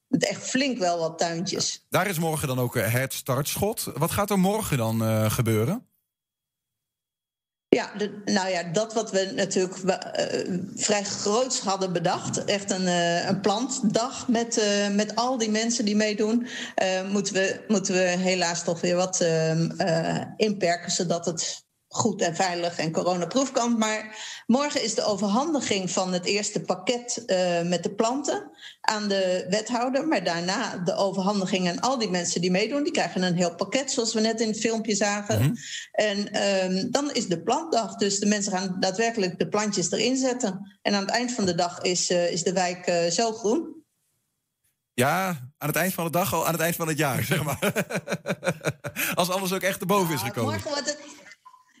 [0.09, 1.85] echt flink wel wat tuintjes.
[1.89, 3.87] Daar is morgen dan ook het startschot.
[3.93, 5.87] Wat gaat er morgen dan uh, gebeuren?
[7.67, 9.95] Ja, de, nou ja, dat wat we natuurlijk uh,
[10.75, 12.45] vrij groots hadden bedacht.
[12.45, 16.47] Echt een, uh, een plantdag met, uh, met al die mensen die meedoen.
[17.11, 19.69] moeten, we, moeten we helaas toch weer wat ehm,
[20.37, 21.64] inperken, zodat het
[21.95, 23.77] goed en veilig en coronaproof kan.
[23.77, 24.15] Maar
[24.47, 30.07] morgen is de overhandiging van het eerste pakket uh, met de planten aan de wethouder.
[30.07, 32.83] Maar daarna de overhandiging aan al die mensen die meedoen.
[32.83, 35.37] Die krijgen een heel pakket, zoals we net in het filmpje zagen.
[35.37, 35.55] Mm-hmm.
[35.91, 37.95] En um, dan is de plantdag.
[37.95, 40.77] Dus de mensen gaan daadwerkelijk de plantjes erin zetten.
[40.81, 43.83] En aan het eind van de dag is, uh, is de wijk uh, zo groen.
[44.93, 45.27] Ja,
[45.57, 47.73] aan het eind van de dag al, aan het eind van het jaar, zeg maar.
[49.15, 50.53] Als alles ook echt erboven is gekomen.
[50.53, 51.24] Morgen wordt het,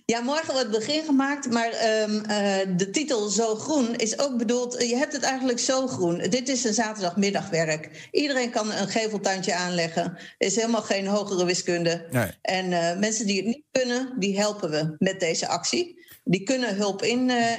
[0.05, 4.37] ja, morgen wordt het begin gemaakt, maar um, uh, de titel Zo Groen is ook
[4.37, 4.83] bedoeld...
[4.87, 6.17] je hebt het eigenlijk zo groen.
[6.17, 8.07] Dit is een zaterdagmiddagwerk.
[8.11, 10.03] Iedereen kan een geveltuintje aanleggen.
[10.03, 12.07] Er is helemaal geen hogere wiskunde.
[12.11, 12.31] Nee.
[12.41, 16.05] En uh, mensen die het niet kunnen, die helpen we met deze actie.
[16.23, 17.51] Die kunnen hulp in, uh,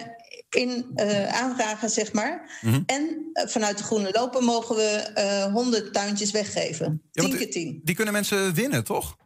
[0.50, 0.90] in
[1.30, 2.58] aanvragen, zeg maar.
[2.60, 2.82] Mhm.
[2.86, 7.02] En vanuit de Groene Lopen mogen we 100 tuintjes weggeven.
[7.12, 7.80] Ja, 10 keer 10.
[7.84, 9.16] Die kunnen mensen winnen, toch?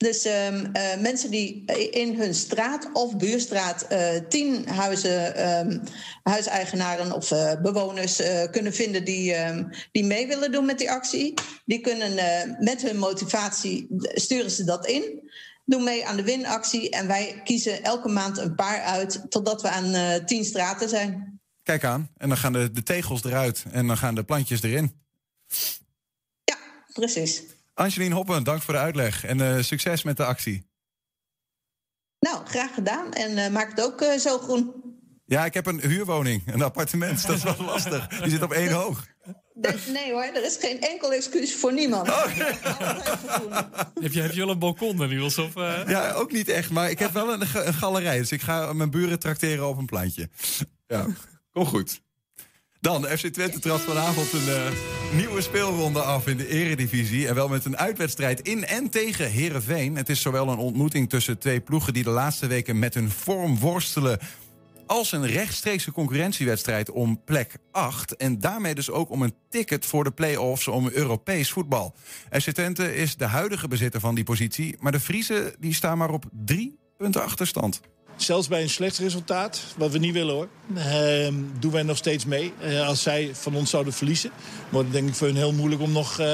[0.00, 5.82] Dus um, uh, mensen die in hun straat of buurstraat uh, tien huizen, um,
[6.22, 11.34] huiseigenaren of uh, bewoners kunnen vinden die, um, die mee willen doen met die actie,
[11.64, 12.14] die kunnen
[12.58, 15.30] met hun motivatie sturen ze dat in.
[15.64, 19.68] Doen mee aan de winactie en wij kiezen elke maand een paar uit totdat we
[19.68, 21.40] aan tien straten zijn.
[21.62, 25.00] Kijk aan, en dan gaan de, de tegels eruit en dan gaan de plantjes erin.
[26.44, 26.56] Ja,
[26.92, 27.42] precies.
[27.80, 30.66] Angelien Hoppen, dank voor de uitleg en uh, succes met de actie.
[32.18, 34.72] Nou, graag gedaan en uh, maak het ook uh, zo groen.
[35.24, 37.26] Ja, ik heb een huurwoning, een appartement.
[37.26, 38.08] Dat is wel lastig.
[38.08, 39.06] Die zit op één hoog.
[39.92, 42.08] Nee hoor, er is geen enkel excuus voor niemand.
[42.08, 42.24] Oh.
[44.00, 45.38] heb, je, heb je wel een balkon dan, Niels?
[45.38, 45.82] Of, uh...
[45.86, 46.70] Ja, ook niet echt.
[46.70, 48.18] Maar ik heb wel een, een galerij.
[48.18, 50.28] Dus ik ga mijn buren trakteren op een plantje.
[50.86, 51.06] Ja,
[51.52, 52.02] kom goed.
[52.80, 54.70] Dan, FC Twente trapt vanavond een uh,
[55.14, 57.28] nieuwe speelronde af in de eredivisie.
[57.28, 59.96] En wel met een uitwedstrijd in en tegen Herenveen.
[59.96, 63.58] Het is zowel een ontmoeting tussen twee ploegen die de laatste weken met hun vorm
[63.58, 64.18] worstelen.
[64.86, 68.16] Als een rechtstreekse concurrentiewedstrijd om plek 8.
[68.16, 71.94] En daarmee dus ook om een ticket voor de play-offs om Europees voetbal.
[72.30, 74.76] FC Twente is de huidige bezitter van die positie.
[74.78, 77.80] Maar de Friese die staan maar op drie punten achterstand.
[78.22, 81.28] Zelfs bij een slecht resultaat, wat we niet willen hoor, uh,
[81.58, 82.52] doen wij nog steeds mee.
[82.64, 84.30] Uh, als zij van ons zouden verliezen,
[84.68, 86.26] wordt het denk ik voor hun heel moeilijk om nog uh,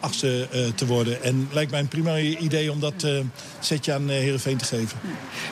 [0.00, 1.22] achtste te worden.
[1.22, 3.06] En lijkt mij een prima idee om dat
[3.60, 4.98] setje aan Heerenveen te geven.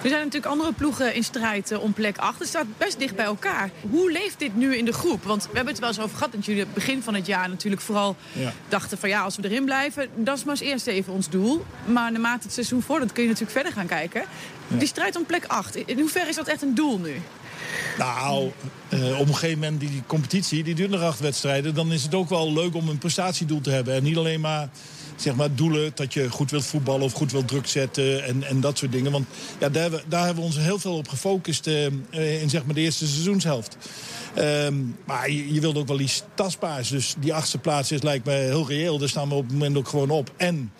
[0.02, 2.38] Er zijn natuurlijk andere ploegen in strijd om plek 8.
[2.38, 3.70] Het staat best dicht bij elkaar.
[3.90, 5.24] Hoe leeft dit nu in de groep?
[5.24, 7.48] Want we hebben het wel eens over gehad dat jullie het begin van het jaar
[7.48, 8.52] natuurlijk vooral ja.
[8.68, 11.64] dachten van ja, als we erin blijven, dat is maar eens eerst even ons doel.
[11.84, 14.22] Maar naarmate het seizoen vordert kun je natuurlijk verder gaan kijken.
[14.78, 17.20] Die strijd om plek 8, in hoeverre is dat echt een doel nu?
[17.98, 18.50] Nou,
[18.88, 21.74] eh, op een gegeven moment die, competitie, die duurt nog acht wedstrijden.
[21.74, 23.94] Dan is het ook wel leuk om een prestatiedoel te hebben.
[23.94, 24.68] En niet alleen maar
[25.16, 28.60] zeg maar, doelen dat je goed wilt voetballen of goed wilt druk zetten en, en
[28.60, 29.12] dat soort dingen.
[29.12, 29.26] Want
[29.58, 32.74] ja, daar, daar hebben we ons heel veel op gefocust eh, eh, in zeg maar,
[32.74, 33.76] de eerste seizoenshelft.
[34.34, 36.88] Ehm, maar je, wilt ook wel iets tastbaars.
[36.88, 38.98] Dus die achtste plaats is, lijkt me heel reëel.
[38.98, 40.32] Daar staan we op het moment ook gewoon op.
[40.36, 40.72] En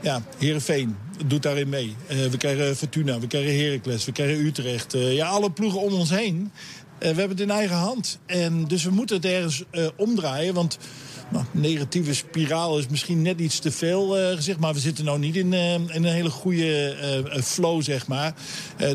[0.00, 0.96] ja, Heerenveen
[1.26, 1.96] doet daarin mee.
[2.06, 4.94] Eh, we krijgen Fortuna, we krijgen Heracles, we krijgen Utrecht.
[4.94, 6.50] Eh, ja, alle ploegen om ons heen.
[6.98, 8.18] Eh, we hebben het in eigen hand.
[8.26, 9.64] En dus we moeten het ergens
[9.96, 10.54] omdraaien.
[10.54, 10.78] Want
[11.34, 14.58] nou, negatieve spiraal is misschien net iets te veel eh, gezegd.
[14.58, 16.90] Maar we zitten nou niet in, eh, in een hele goede
[17.30, 18.34] eh, flow, zeg maar.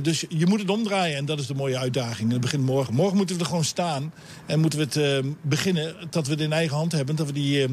[0.01, 1.17] Dus je moet het omdraaien.
[1.17, 2.31] En dat is de mooie uitdaging.
[2.31, 2.93] Het begint morgen.
[2.93, 4.13] Morgen moeten we er gewoon staan.
[4.45, 7.15] En moeten we het beginnen dat we het in eigen hand hebben.
[7.15, 7.67] Dat we, die,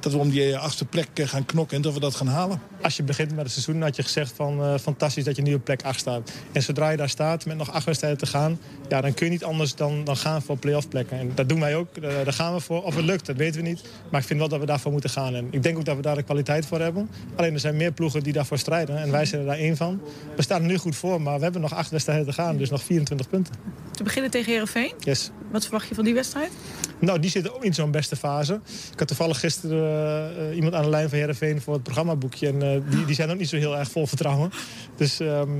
[0.00, 1.76] dat we om die achtste plek gaan knokken.
[1.76, 2.60] En dat we dat gaan halen.
[2.82, 5.64] Als je begint met het seizoen had je gezegd van fantastisch dat je nu op
[5.64, 6.30] plek 8 staat.
[6.52, 8.58] En zodra je daar staat met nog acht wedstrijden te gaan...
[8.88, 11.18] Ja, dan kun je niet anders dan, dan gaan voor play-off plekken.
[11.18, 12.00] En dat doen wij ook.
[12.00, 12.82] Daar gaan we voor.
[12.82, 13.82] Of het lukt, dat weten we niet.
[14.10, 15.34] Maar ik vind wel dat we daarvoor moeten gaan.
[15.34, 17.10] En ik denk ook dat we daar de kwaliteit voor hebben.
[17.36, 18.98] Alleen er zijn meer ploegen die daarvoor strijden.
[18.98, 20.00] En wij zijn er daar één van.
[20.36, 22.56] We staan er nu goed voor, maar we hebben nog acht wedstrijden te gaan.
[22.56, 23.54] Dus nog 24 punten.
[23.90, 24.92] Te beginnen tegen Herenveen.
[24.98, 25.30] Yes.
[25.50, 26.50] Wat verwacht je van die wedstrijd?
[26.98, 28.60] Nou, die zitten ook in zo'n beste fase.
[28.92, 32.48] Ik had toevallig gisteren eh, iemand aan de lijn van Heerenveen voor het programmaboekje.
[32.48, 34.50] En eh, die, die zijn ook niet zo heel erg vol vertrouwen.
[34.96, 35.50] Dus ehm,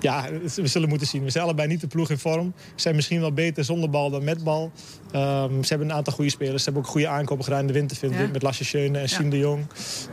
[0.00, 0.24] ja,
[0.56, 1.24] we zullen moeten zien.
[1.24, 2.52] We zijn allebei niet de ploeg in vorm.
[2.56, 4.70] Ze zijn misschien wel beter zonder bal dan met bal.
[5.12, 6.58] Ehm, ze hebben een aantal goede spelers.
[6.58, 8.20] Ze hebben ook goede aankopen gedaan in de winter, vind Ja.
[8.20, 8.32] ik.
[8.32, 9.66] Met Lasse Schöne en Siem de Jong.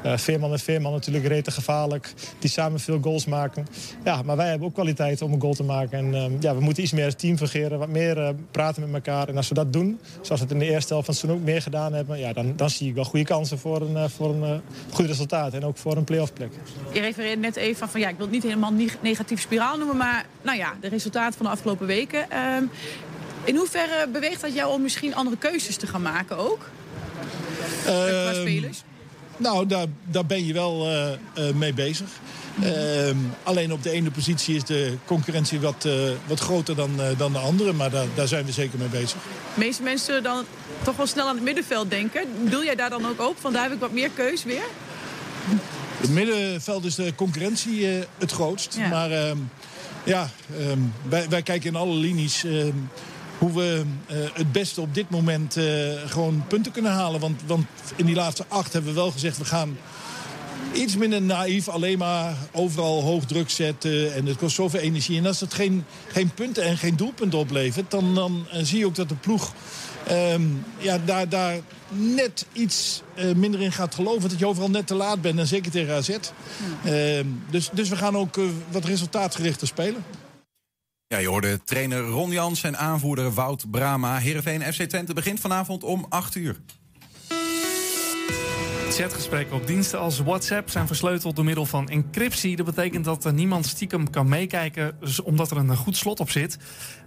[0.04, 2.13] Eh, Veerman en Veerman natuurlijk rete gevaarlijk.
[2.39, 3.65] Die samen veel goals maken.
[4.04, 5.98] Ja, maar wij hebben ook kwaliteit om een goal te maken.
[5.98, 7.80] En ehm, ja, we moeten iets meer als team fungeren.
[7.80, 9.28] Wat meer eh, praten met elkaar.
[9.28, 11.43] En als we dat doen, zoals we het in de eerste helft van het ook
[11.45, 12.19] meer gedaan hebben...
[12.19, 15.54] Ja, dan, dan zie ik wel goede kansen voor een, eh, voor een goed resultaat.
[15.54, 16.52] En ook voor een play-off plek.
[16.91, 20.25] Je refereerde net even van, ja, ik wil niet helemaal neg- negatief spiraal noemen, maar
[20.41, 22.31] nou ja, de resultaten van de afgelopen weken.
[22.31, 22.63] Ehm,
[23.43, 26.69] in hoeverre beweegt dat jou om misschien andere keuzes te gaan maken ook?
[27.83, 28.83] Qua Ehm, spelers?
[29.38, 32.07] Nou, daar, daar ben je wel eh, eh, mee bezig.
[32.61, 35.93] Ehm, alleen op de ene positie is de concurrentie wat, eh,
[36.27, 37.73] wat groter dan, dan de andere.
[37.73, 39.17] Maar daar, daar zijn we zeker mee bezig.
[39.53, 40.45] De meeste mensen dan
[40.83, 42.21] toch wel snel aan het middenveld denken.
[42.49, 43.35] Doe jij daar dan ook op?
[43.39, 44.65] Van daar heb ik wat meer keus weer?
[45.97, 48.75] Het middenveld is de concurrentie het grootst.
[48.77, 48.88] Ja.
[48.88, 49.09] Maar
[50.05, 52.77] ja, ehm, wij, wij kijken in alle linies ehm,
[53.37, 55.65] hoe we eh, het beste op dit moment eh,
[56.05, 57.19] gewoon punten kunnen halen.
[57.19, 57.65] Want, want
[57.95, 59.37] in die laatste acht hebben we wel gezegd...
[59.37, 59.77] we gaan
[60.73, 64.13] iets minder naïef alleen maar overal hoog druk zetten.
[64.13, 65.17] En het kost zoveel energie.
[65.17, 67.91] En als het geen, geen punten en geen doelpunten oplevert...
[67.91, 69.53] dan, dan eh, zie je ook dat de ploeg
[70.07, 70.41] ehm,
[70.77, 74.29] ja, daar, daar net iets eh, minder in gaat geloven.
[74.29, 75.39] Dat je overal net te laat bent.
[75.39, 76.09] En zeker tegen AZ.
[76.83, 80.03] Ehm, dus, dus we gaan ook eh, wat resultaatgerichter spelen.
[81.07, 84.17] Ja, je hoorde trainer Ron Jans en aanvoerder Wout Brama.
[84.17, 86.55] Heerenveen FC Twente begint vanavond om 8 uur.
[88.97, 92.55] Chatgesprekken op diensten als WhatsApp zijn versleuteld door middel van encryptie.
[92.55, 96.29] Dat betekent dat er niemand stiekem kan meekijken z- omdat er een goed slot op
[96.29, 96.58] zit.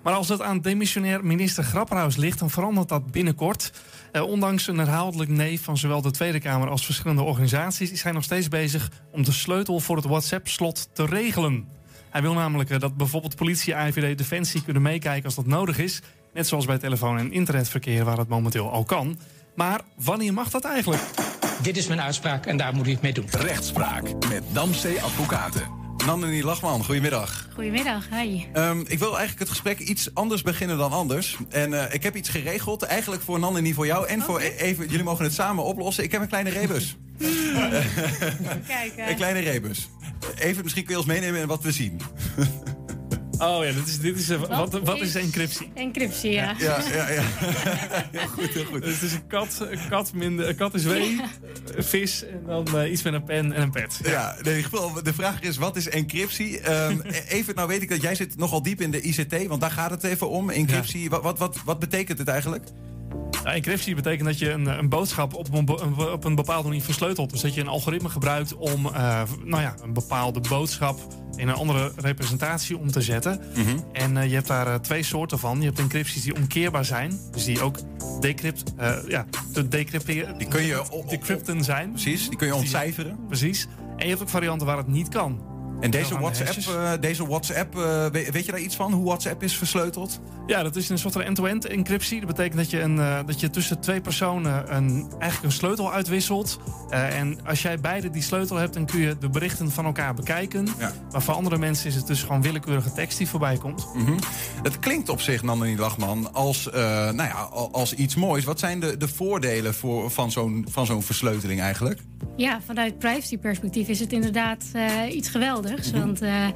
[0.02, 3.72] Maar als het aan demissionair minister Grapperhaus ligt, dan verandert dat binnenkort.
[4.12, 7.90] Eh, ondanks een herhaaldelijk nee van zowel de Tweede Kamer als verschillende organisaties...
[7.90, 11.68] is hij nog steeds bezig om de sleutel voor het WhatsApp-slot te regelen.
[12.10, 16.02] Hij wil namelijk eh, dat bijvoorbeeld politie, AIVD, Defensie kunnen meekijken als dat nodig is.
[16.34, 19.18] Net zoals bij telefoon- en internetverkeer waar het momenteel al kan.
[19.54, 21.02] Maar wanneer mag dat eigenlijk?
[21.62, 23.26] Dit is mijn uitspraak en daar moet u het mee doen.
[23.30, 25.62] Rechtspraak met Damstee Advocaten.
[26.06, 27.48] Nandini Lachman, goedemiddag.
[27.54, 28.44] Goedemiddag, hi.
[28.52, 31.36] Ehm, ik wil eigenlijk het gesprek iets anders beginnen dan anders.
[31.48, 34.88] En eh, ik heb iets geregeld, eigenlijk voor Nandini, voor jou en voor e- even...
[34.88, 36.04] Jullie mogen het samen oplossen.
[36.04, 36.96] Ik heb een kleine rebus.
[38.66, 39.08] Kijk, eh.
[39.08, 39.88] Een kleine rebus.
[40.38, 42.00] Even, misschien kun je ons meenemen in wat we zien.
[43.38, 45.70] Oh ja, dit is, dit is, wat, wat is encryptie?
[45.74, 46.54] Encryptie, ja.
[46.58, 47.22] Ja, ja, ja.
[48.12, 48.82] heel goed, heel goed.
[48.82, 52.42] Dus het is een kat, een kat, minder, een kat is W, een vis en
[52.46, 54.00] dan eh, iets met een pen en een pet.
[54.02, 56.60] Ja, nee, in ieder geval, de vraag is, wat is encryptie?
[56.60, 59.70] Ehm, even, nou weet ik dat jij zit nogal diep in de ICT, want daar
[59.70, 60.50] gaat het even om.
[60.50, 62.64] Encryptie, wat, wat, wat, wat betekent het eigenlijk?
[63.54, 67.30] Encryptie betekent dat je een, een boodschap op een, op een bepaalde manier versleutelt.
[67.30, 71.00] Dus dat je een algoritme gebruikt om eh, nou ja, een bepaalde boodschap
[71.36, 73.40] in een andere representatie om te zetten.
[73.92, 75.60] En eh, je hebt daar eh, twee soorten van.
[75.60, 77.20] Je hebt encrypties die omkeerbaar zijn.
[77.30, 77.78] Dus die ook
[78.20, 78.72] decrypt,
[79.08, 80.38] ja, te decrypteren.
[80.38, 81.90] Die kun je decrypten zijn.
[81.90, 83.18] Precies, die kun je ontcijferen.
[83.26, 83.68] precies.
[83.96, 85.40] En je hebt ook varianten waar het niet kan.
[85.80, 88.92] En deze WhatsApp, eh, deze WhatsApp eh, weet, weet je daar iets van?
[88.92, 90.20] Hoe WhatsApp is versleuteld?
[90.46, 92.18] Ja, dat is een soort van end-to-end encryptie.
[92.18, 95.92] Dat betekent dat je, een, eh, dat je tussen twee personen een, eigenlijk een sleutel
[95.92, 96.58] uitwisselt.
[96.90, 100.14] Eh, en als jij beide die sleutel hebt, dan kun je de berichten van elkaar
[100.14, 100.68] bekijken.
[101.12, 103.86] Maar voor andere mensen is het dus gewoon willekeurige tekst die voorbij komt.
[103.94, 104.12] Mhm.
[104.62, 108.44] Het klinkt op zich, Nandini Lachman, als, eh, nou ja, al- als iets moois.
[108.44, 112.00] Wat zijn de, de voordelen voor, van zo'n van zo'n versleuteling eigenlijk?
[112.36, 115.66] Ja, vanuit privacy-perspectief is het inderdaad eh, iets geweldigs.
[115.92, 116.46] Want eh,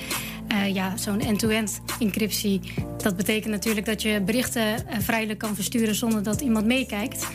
[0.49, 2.61] eh, ja, zo'n end-to-end encryptie,
[3.03, 7.27] dat betekent natuurlijk dat je berichten eh, vrijelijk kan versturen zonder dat iemand meekijkt.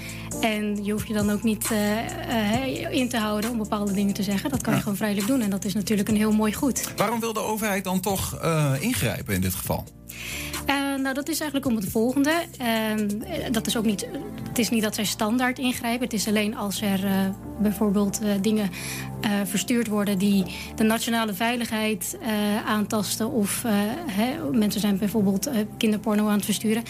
[0.42, 1.70] En je hoeft je dan ook niet
[2.92, 4.50] in te houden om bepaalde dingen te zeggen.
[4.50, 6.94] Dat kan je gewoon vrijelijk doen en dat is natuurlijk een heel mooi goed.
[6.98, 8.40] Waarom wil de overheid dan toch
[8.80, 9.86] ingrijpen in dit geval?
[10.66, 12.34] Eh, nou, dat is eigenlijk om het volgende.
[12.58, 14.08] Ehm, eh, dat is ook niet,
[14.48, 16.04] het is niet dat zij standaard ingrijpen.
[16.04, 17.12] Het is alleen als er eh,
[17.60, 18.70] bijvoorbeeld eh, dingen
[19.46, 22.18] verstuurd worden die de nationale veiligheid
[22.66, 23.32] aantasten.
[23.32, 23.64] Of
[24.08, 26.84] hè, mensen zijn bijvoorbeeld kinderporno aan het versturen.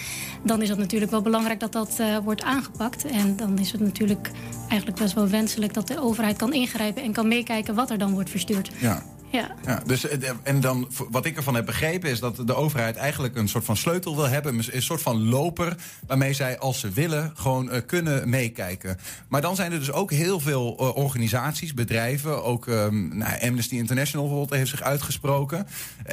[0.44, 3.06] Dan is het natuurlijk wel belangrijk dat dat wordt aangepakt.
[3.06, 4.32] En dan is het natuurlijk
[4.68, 8.12] eigenlijk best wel wenselijk dat de overheid kan ingrijpen en kan meekijken wat er dan
[8.12, 8.72] wordt verstuurd.
[8.80, 9.04] Ja.
[9.32, 9.56] Ja.
[9.66, 13.36] Ja, dus, eh, en dan, wat ik ervan heb begrepen is dat de overheid eigenlijk
[13.36, 14.60] een soort van sleutel wil hebben.
[14.72, 15.76] Een soort van loper
[16.08, 18.98] waarmee zij, als ze willen, gewoon eh, kunnen meekijken.
[19.28, 22.44] Maar dan zijn er dus ook heel veel eh, organisaties, bedrijven.
[22.44, 25.68] Ook ehm, nou, Amnesty International bijvoorbeeld heeft zich uitgesproken.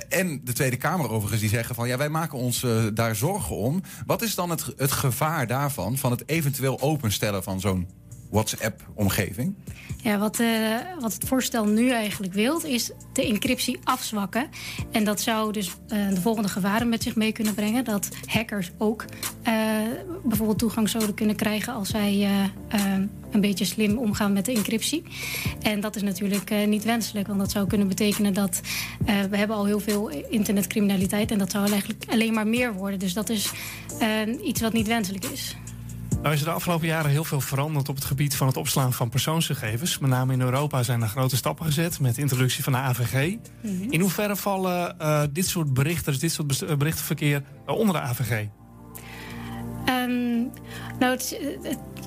[0.08, 3.82] En de Tweede Kamer overigens, die zeggen van ja, wij maken ons daar zorgen om.
[4.06, 7.88] Wat is dan het, het gevaar daarvan, van het eventueel openstellen van zo'n
[8.30, 9.54] WhatsApp-omgeving?
[10.04, 10.48] Ja, wat, eh,
[11.00, 14.46] wat het voorstel nu eigenlijk wil, is de encryptie afzwakken.
[14.90, 17.84] En dat zou dus eh, de volgende gevaren met zich mee kunnen brengen.
[17.84, 19.04] Dat hackers ook
[19.42, 19.54] eh,
[20.24, 22.28] bijvoorbeeld toegang zouden kunnen krijgen als zij
[23.30, 25.02] een beetje slim omgaan met de encryptie.
[25.62, 28.60] En dat is natuurlijk niet wenselijk, want dat zou kunnen betekenen dat
[29.04, 32.98] we hebben al heel veel internetcriminaliteit en dat zou eigenlijk alleen maar meer worden.
[32.98, 33.50] Dus dat is
[34.42, 35.56] iets wat niet wenselijk is.
[36.22, 38.92] Nou is er de afgelopen jaren heel veel veranderd op het gebied van het opslaan
[38.92, 39.98] van persoonsgegevens.
[39.98, 43.36] Met name in Europa zijn er grote stappen gezet met de introductie van de AVG.
[43.62, 43.90] Mhm.
[43.90, 48.00] In hoeverre vallen eh, dit soort berichten, dus dit soort eh, berichtenverkeer eh, onder de
[48.00, 48.46] AVG?
[49.84, 50.42] Ehm,
[50.98, 51.18] nou,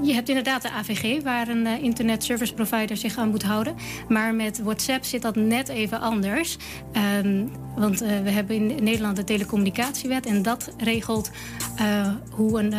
[0.01, 3.75] je hebt inderdaad de AVG, waar een eh, internet service provider zich aan moet houden.
[4.07, 6.57] Maar met WhatsApp zit dat net even anders.
[6.91, 10.25] Ehm, want eh, we hebben in Nederland de telecommunicatiewet.
[10.25, 11.31] En dat regelt
[11.75, 12.73] eh, hoe een,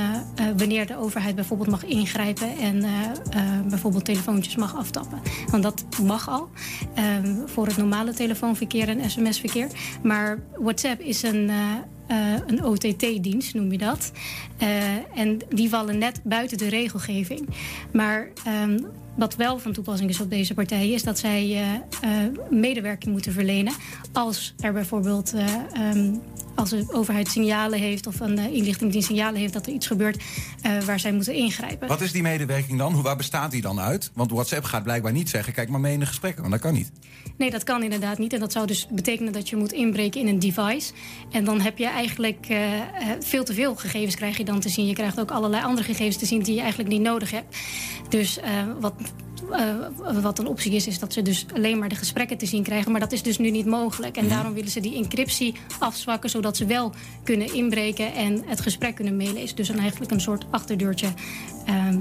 [0.57, 2.85] wanneer de overheid bijvoorbeeld mag ingrijpen en
[3.69, 5.21] bijvoorbeeld telefoontjes mag aftappen.
[5.51, 6.49] Want dat mag al
[6.95, 9.69] ehm, voor het normale telefoonverkeer en sms-verkeer.
[10.03, 11.51] Maar WhatsApp is een.
[12.09, 12.17] Eh,
[12.47, 14.13] een OTT-dienst, noem je dat.
[14.57, 14.69] Eh,
[15.15, 17.49] en die vallen net buiten de regelgeving.
[17.93, 18.79] Maar ehm,
[19.17, 20.95] wat wel van toepassing is op deze partijen...
[20.95, 21.63] is dat zij
[22.01, 22.11] eh,
[22.51, 23.73] medewerking moeten verlenen...
[24.13, 25.35] als er bijvoorbeeld...
[25.73, 26.15] ehm,
[26.55, 30.25] als de overheid signalen heeft of een inlichtingendienst signalen heeft dat er iets gebeurt
[30.85, 31.89] waar zij moeten ingrijpen.
[31.89, 33.03] Wat is die medewerking dan?
[33.03, 34.11] Waar bestaat die dan uit?
[34.15, 36.73] Want WhatsApp gaat blijkbaar niet zeggen: kijk maar mee in de gesprekken, want dat kan
[36.73, 36.91] niet.
[37.39, 38.33] Nee, dat kan inderdaad niet.
[38.33, 40.93] En dat zou dus betekenen dat je moet inbreken in een device.
[41.31, 42.83] En dan heb je eigenlijk eh, eh,
[43.21, 44.87] veel te veel gegevens krijg je dan te zien.
[44.87, 47.57] Je krijgt ook allerlei andere gegevens te zien die je eigenlijk niet nodig hebt.
[48.09, 48.95] Dus eh, wat,
[50.23, 52.91] wat een optie is, is dat ze dus alleen maar de gesprekken te zien krijgen.
[52.91, 54.17] Maar dat is dus nu niet mogelijk.
[54.17, 54.35] En Mhm.
[54.35, 59.17] daarom willen ze die encryptie afzwakken, zodat ze wel kunnen inbreken en het gesprek kunnen
[59.17, 59.57] meelezen.
[59.57, 61.09] Dus dan eigenlijk een soort achterdeurtje.
[61.69, 61.99] Ehm,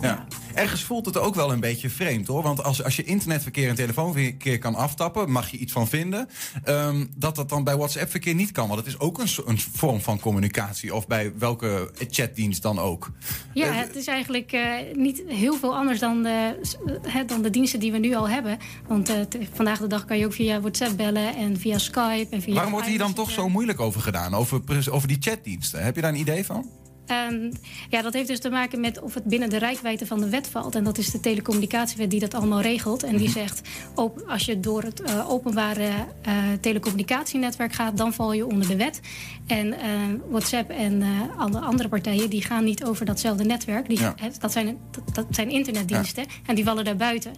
[0.00, 0.26] Ja.
[0.54, 2.42] Ergens voelt het ook wel een beetje vreemd hoor.
[2.42, 6.28] Want als, als je internetverkeer en telefoonverkeer kan aftappen, mag je iets van vinden.
[6.64, 8.68] ehm, dat dat dan bij WhatsApp-verkeer niet kan.
[8.68, 10.94] Want het is ook een, een vorm van communicatie.
[10.94, 13.10] Of bij welke chatdienst dan ook.
[13.54, 14.62] Ja, Eh, het is eigenlijk eh,
[14.94, 16.60] niet heel veel anders dan de,
[17.02, 18.58] hè, dan de diensten die we nu al hebben.
[18.86, 19.16] Want eh,
[19.52, 22.54] vandaag de dag kan je ook via WhatsApp bellen en via Skype en via.
[22.54, 24.34] Waarom wordt hier dan toch zo moeilijk over gedaan?
[24.34, 25.84] Over, over die chatdiensten?
[25.84, 26.70] Heb je daar een idee van?
[27.08, 27.52] Ehm,
[27.88, 30.48] ja, dat heeft dus te maken met of het binnen de rijkwijde van de wet
[30.48, 30.74] valt.
[30.74, 33.02] En dat is de telecommunicatiewet die dat allemaal regelt.
[33.02, 35.90] En die zegt, op, als je door het eh, openbare
[36.22, 37.96] eh, telecommunicatienetwerk gaat...
[37.96, 39.00] dan val je onder de wet.
[39.48, 39.90] En eh,
[40.30, 41.08] WhatsApp en eh,
[41.38, 42.30] alle andere partijen...
[42.30, 43.88] die gaan niet over datzelfde netwerk.
[43.88, 44.14] Die, Ja.
[44.16, 47.32] hè, dat, zijn, dat, dat zijn internetdiensten en die vallen daar buiten.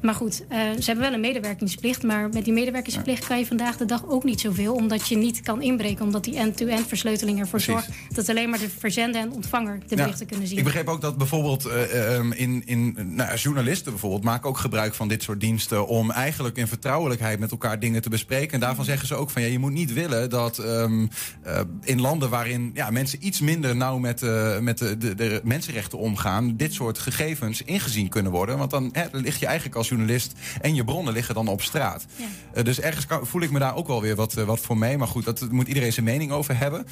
[0.00, 2.02] Maar goed, eh, ze hebben wel een medewerkingsplicht...
[2.02, 4.74] maar met die medewerkingsplicht kan je vandaag de dag ook niet zoveel...
[4.74, 7.84] omdat je niet kan inbreken, omdat die end-to-end versleuteling ervoor Precies.
[7.86, 8.14] zorgt...
[8.14, 10.58] dat alleen maar de verzender zender en ontvanger de berichten kunnen zien.
[10.58, 15.08] Ik begreep ook dat bijvoorbeeld uh, in, in, nou, journalisten bijvoorbeeld maken ook gebruik van
[15.08, 18.52] dit soort diensten om eigenlijk in vertrouwelijkheid met elkaar dingen te bespreken.
[18.52, 21.08] En daarvan zeggen ze ook van ja, je moet niet willen dat um,
[21.46, 25.40] uh, in landen waarin ja, mensen iets minder nauw met, uh, met de, de, de,
[25.44, 28.58] mensenrechten omgaan, dit soort gegevens ingezien kunnen worden.
[28.58, 32.06] Want dan hè, lig je eigenlijk als journalist en je bronnen liggen dan op straat.
[32.54, 32.62] Ja.
[32.62, 34.98] dus ergens kan, voel ik me daar ook wel weer wat, wat voor mee.
[34.98, 36.86] Maar goed, dat moet iedereen zijn mening over hebben.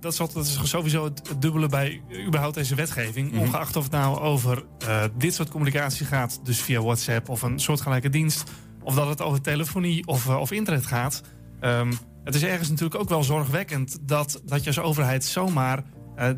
[0.00, 3.32] dat, is dat is sowieso het, dubbele bij überhaupt deze wetgeving.
[3.32, 3.40] Mhm.
[3.40, 7.60] Ongeacht of het nou over uh, dit soort communicatie gaat, dus via WhatsApp of een
[7.60, 8.50] soortgelijke dienst,
[8.82, 11.22] of dat het over telefonie of, uh, of internet gaat.
[11.60, 15.84] Um, het is ergens natuurlijk ook wel zorgwekkend dat, dat je als overheid zomaar
[16.18, 16.28] uh,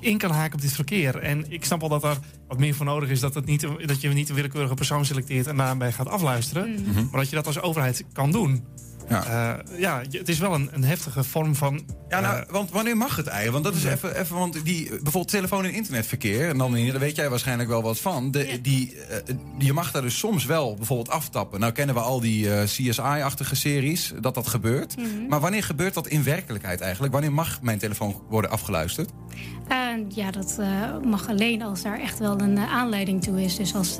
[0.00, 1.16] in kan haken op dit verkeer.
[1.16, 2.18] En ik snap wel dat er
[2.48, 5.46] wat meer voor nodig is dat, het niet, dat je niet een willekeurige persoon selecteert
[5.46, 6.70] en daarbij gaat afluisteren.
[6.70, 7.08] Mm -hmm.
[7.10, 8.64] Maar dat je dat als overheid kan doen.
[9.08, 9.56] Ja.
[9.68, 11.84] Uh, ja, het is wel een, een heftige vorm van.
[12.08, 13.64] Ja, nou, uh, want wanneer mag het eigenlijk?
[13.64, 17.16] Want dat is even, even want die, bijvoorbeeld telefoon- en internetverkeer, en dan daar weet
[17.16, 18.30] jij waarschijnlijk wel wat van.
[18.30, 18.56] De, ja.
[18.62, 21.60] die, uh, je mag daar dus soms wel bijvoorbeeld aftappen.
[21.60, 24.96] Nou kennen we al die CSI-achtige series, dat dat gebeurt.
[24.96, 25.28] Mm -hmm.
[25.28, 27.12] Maar wanneer gebeurt dat in werkelijkheid eigenlijk?
[27.12, 29.10] Wanneer mag mijn telefoon worden afgeluisterd?
[30.08, 30.60] Ja, dat
[31.04, 33.56] mag alleen als daar echt wel een aanleiding toe is.
[33.56, 33.96] Dus als,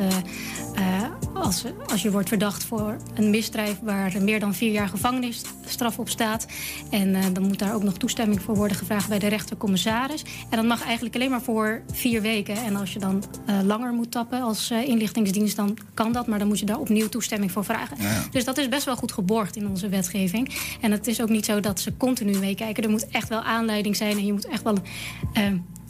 [1.35, 6.09] als, als je wordt verdacht voor een misdrijf waar meer dan vier jaar gevangenisstraf op
[6.09, 6.47] staat.
[6.91, 10.23] En dan moet daar ook nog toestemming voor worden gevraagd bij de rechtercommissaris.
[10.51, 12.57] En dat mag eigenlijk alleen maar voor vier weken.
[12.57, 13.23] En als je dan
[13.65, 16.27] langer moet tappen als inlichtingsdienst, dan kan dat.
[16.27, 17.97] Maar dan moet je daar opnieuw toestemming voor vragen.
[18.01, 18.23] Ja.
[18.31, 20.55] Dus dat is best wel goed geborgd in onze wetgeving.
[20.81, 22.83] En het is ook niet zo dat ze continu meekijken.
[22.83, 24.77] Er moet echt wel aanleiding zijn en je moet echt wel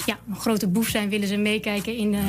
[0.07, 2.21] ja, een grote boef zijn, willen ze meekijken in, uh,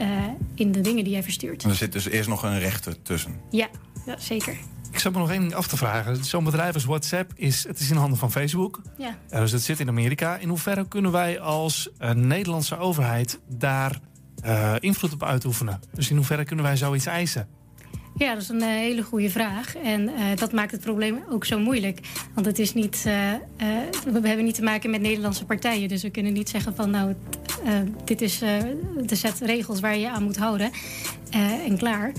[0.00, 0.24] uh,
[0.54, 1.62] in de dingen die jij verstuurt.
[1.62, 3.40] En er zit dus eerst nog een rechter tussen.
[3.50, 3.68] Ja,
[4.06, 4.56] ja zeker.
[4.92, 6.24] Ik zou me nog één ding af te vragen.
[6.24, 8.82] Zo'n bedrijf als WhatsApp is, het is in handen van Facebook.
[8.98, 9.18] Ja.
[9.30, 10.36] Uh, dus het zit in Amerika.
[10.36, 14.00] In hoeverre kunnen wij als Nederlandse overheid daar
[14.78, 15.80] invloed op uitoefenen?
[15.92, 17.48] Dus in hoeverre kunnen wij zoiets eisen?
[18.18, 19.76] Ja, dat is een uh, hele goede vraag.
[19.76, 22.00] En uh, dat maakt het probleem ook zo moeilijk.
[22.34, 23.32] Want het is niet, uh,
[24.12, 25.88] we hebben niet te maken met Nederlandse partijen.
[25.88, 27.14] Dus we kunnen niet zeggen van nou,
[28.04, 28.38] dit is
[29.06, 30.70] de set regels waar je aan moet houden.
[31.66, 32.12] en klaar.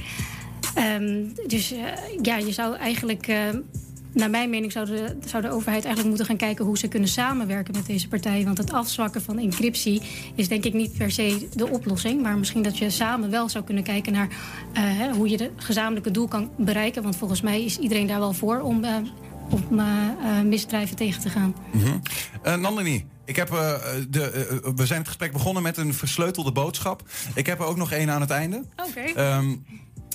[1.00, 1.74] Um, dus
[2.22, 3.28] ja, je zou eigenlijk
[4.14, 7.10] naar mijn mening zou de, zou de overheid eigenlijk moeten gaan kijken hoe ze kunnen
[7.10, 8.46] samenwerken met deze partijen.
[8.46, 10.02] Want het afzwakken van encryptie
[10.36, 12.22] is denk ik niet per se de oplossing.
[12.22, 14.28] Maar misschien dat je samen wel zou kunnen kijken naar
[14.78, 17.04] uh, hoe je het gezamenlijke doel kan bereiken.
[17.04, 18.96] Want volgens mij is iedereen daar wel voor om, uh,
[19.50, 21.56] om uh, misdrijven tegen te gaan.
[21.72, 22.62] Mm -hmm.
[22.62, 23.74] Nandini, ik heb, uh,
[24.10, 27.04] de, uh, we zijn het gesprek begonnen met een versleutelde boodschap.
[27.36, 28.64] Ik heb er ook nog één aan het einde.
[28.88, 29.10] Oké.
[29.10, 29.38] Okay.
[29.38, 29.66] Um,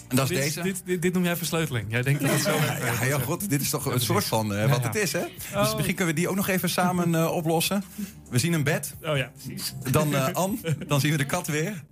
[0.08, 0.62] en dat is dit, deze.
[0.62, 1.90] Dit, dit, dit, noem jij versleuteling.
[1.90, 4.52] Jij denkt dat het zo ja, ja, ja, god, dit is toch een soort van
[4.52, 5.20] uh, wat ja, het is, hè?
[5.54, 5.62] Oh.
[5.62, 7.84] Dus misschien kunnen we die ook nog even samen uh, oplossen.
[8.30, 8.94] We zien een bed.
[9.02, 9.74] Oh ja, precies.
[9.90, 10.58] Dan uh, Anne.
[10.86, 11.84] Dan zien we de kat weer.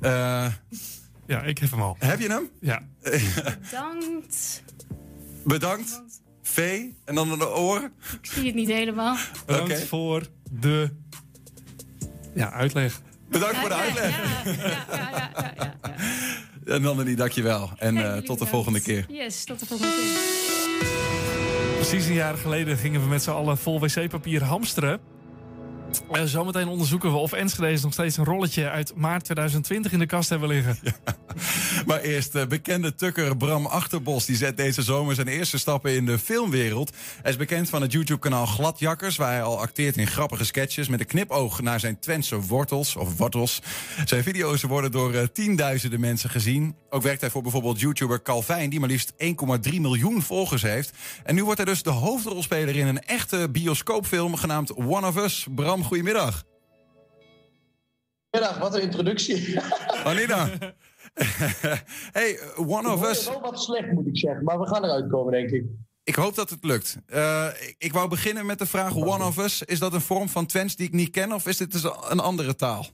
[0.00, 0.52] Ja.
[1.26, 1.96] ja, ik heb hem al.
[1.98, 2.50] Heb je hem?
[2.60, 2.82] Ja.
[3.02, 4.62] Bedankt.
[5.44, 6.02] Bedankt.
[6.42, 6.82] V.
[7.04, 7.90] En dan een oor.
[8.22, 9.16] Ik zie het niet helemaal.
[9.46, 9.86] Bedankt okay.
[9.86, 10.90] voor de
[12.34, 13.00] ja, uitleg.
[13.28, 14.16] Bedankt voor de uitleg.
[14.16, 16.04] Ja, ja, ja, ja, ja, ja.
[16.66, 17.70] En Nandini, dankjewel.
[17.78, 19.06] En uh, tot de volgende keer.
[19.08, 21.74] Yes, tot de volgende keer.
[21.74, 25.00] Precies een jaar geleden gingen we met z'n allen vol wc-papier hamsteren.
[26.12, 30.06] Uh, zometeen onderzoeken we of Enschede nog steeds een rolletje uit maart 2020 in de
[30.06, 30.78] kast hebben liggen.
[31.86, 34.24] Maar eerst uh, bekende tukker Bram Achterbos.
[34.24, 36.92] Die zet deze zomer zijn eerste stappen in de filmwereld.
[37.22, 39.16] Hij is bekend van het YouTube-kanaal Gladjakkers...
[39.16, 40.88] waar hij al acteert in grappige sketches...
[40.88, 43.62] met een knipoog naar zijn Twentse wortels, of wortels.
[44.04, 46.76] Zijn video's worden door uh, tienduizenden mensen gezien.
[46.90, 48.70] Ook werkt hij voor bijvoorbeeld YouTuber Calvijn...
[48.70, 50.90] die maar liefst 1,3 miljoen volgers heeft.
[51.24, 54.36] En nu wordt hij dus de hoofdrolspeler in een echte bioscoopfilm...
[54.36, 55.46] genaamd One of Us.
[55.54, 56.44] Bram, goedemiddag.
[58.30, 59.60] Middag, wat een introductie.
[60.04, 60.48] Anita.
[62.18, 63.28] hey, One of Us.
[63.28, 65.64] wel wat slecht, moet ik zeggen, maar we gaan eruit komen, denk ik.
[66.04, 66.98] Ik hoop dat het lukt.
[67.06, 70.46] Uh, ik wou beginnen met de vraag: One of Us, is dat een vorm van
[70.46, 72.86] Twents die ik niet ken, of is dit dus een andere taal?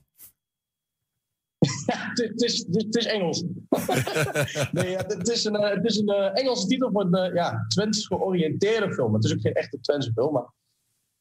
[1.87, 3.43] Ja, het is, het is Engels.
[4.73, 8.07] nee, ja, het is een, het is een uh, Engelse titel voor een ja, Twents
[8.07, 9.15] georiënteerde film.
[9.15, 10.53] Het is ook geen echte Twentse film, maar...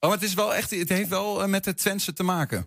[0.03, 2.65] Oh, maar het, is wel echt, het heeft wel met het Twentse te maken.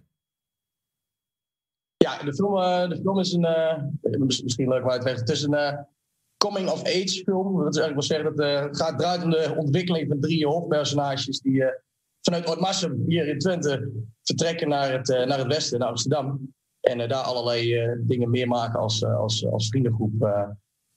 [1.96, 3.82] Ja, de film, uh, de film is een, uh,
[4.42, 5.86] misschien leuk om uit te leggen, het is een
[6.36, 7.62] coming-of-age film.
[7.62, 11.40] Dat is eigenlijk wel zeggen dat het gaat draait om de ontwikkeling van drie hoofdpersonages
[11.40, 11.64] die
[12.20, 16.54] vanuit Oudmassum hier in Twente vertrekken naar het, naar het westen, naar Amsterdam.
[16.80, 20.12] En daar allerlei dingen meemaken als, als, als vriendengroep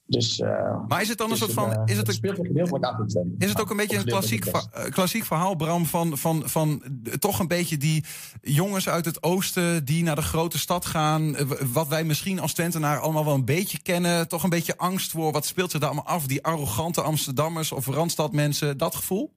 [0.08, 1.70] Dus, uh, maar is het dan een soort van.
[1.70, 3.36] Uh, is het, een gedeeltelijk af en toe.
[3.38, 4.46] Is het ook een beetje een klassiek,
[4.90, 6.82] klassiek verhaal, Bram, van, van, van
[7.20, 8.04] toch een beetje die
[8.42, 11.36] jongens uit het oosten die naar de grote stad gaan.
[11.74, 14.28] Wat wij misschien als Twentenaar allemaal wel een beetje kennen.
[14.28, 16.28] Toch een beetje angst voor wat speelt zich daar allemaal af.
[16.28, 19.34] Die arrogante Amsterdammers of Randstadmensen, dat gevoel?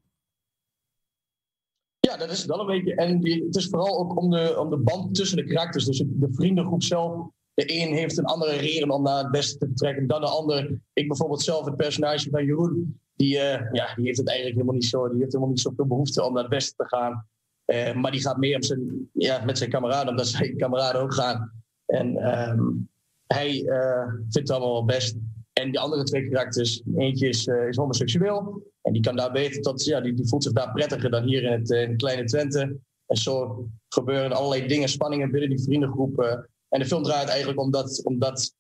[2.01, 2.95] Ja, dat is wel een beetje.
[2.95, 5.85] En het is vooral ook om de, om de band tussen de karakters.
[5.85, 7.29] Dus de vriendengroep zelf
[7.61, 10.81] de een heeft een andere reden om naar het beste te vertrekken dan de ander.
[10.93, 14.75] Ik bijvoorbeeld zelf, het personage van Jeroen, die, uh, ja, die heeft het eigenlijk helemaal
[14.75, 15.09] niet zo.
[15.09, 17.27] Die heeft helemaal niet zoveel behoefte om naar het beste te gaan.
[17.67, 21.53] Uh, maar die gaat meer zijn, ja, met zijn kameraden, omdat zijn kameraden ook gaan.
[21.87, 22.89] En um,
[23.27, 25.17] hij uh, vindt het allemaal wel best.
[25.53, 28.63] En die andere twee karakters, eentje is, is homoseksueel.
[28.83, 31.43] En die kan daar beter tot, ja, die, die voelt zich daar prettiger dan hier
[31.43, 32.79] in het, in kleine Twente.
[33.07, 36.49] En zo gebeuren allerlei dingen, spanningen binnen die vriendengroep.
[36.71, 38.55] En de film draait eigenlijk om dat, om dat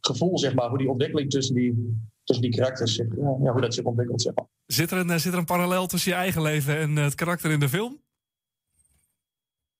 [0.00, 3.74] gevoel, zeg maar, hoe die ontwikkeling tussen die, tussen die karakters, zich, ja, hoe dat
[3.74, 4.46] zich ontwikkelt, zeg maar.
[4.66, 7.60] Zit er, een, zit er een parallel tussen je eigen leven en het karakter in
[7.60, 8.00] de film?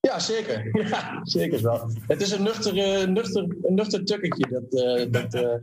[0.01, 0.71] Ja, zeker.
[0.89, 1.91] Ja, zeker wel.
[2.07, 5.55] Het is een nuchter, uh, nuchter, een nuchter tukketje, dat, uh, dat, uh,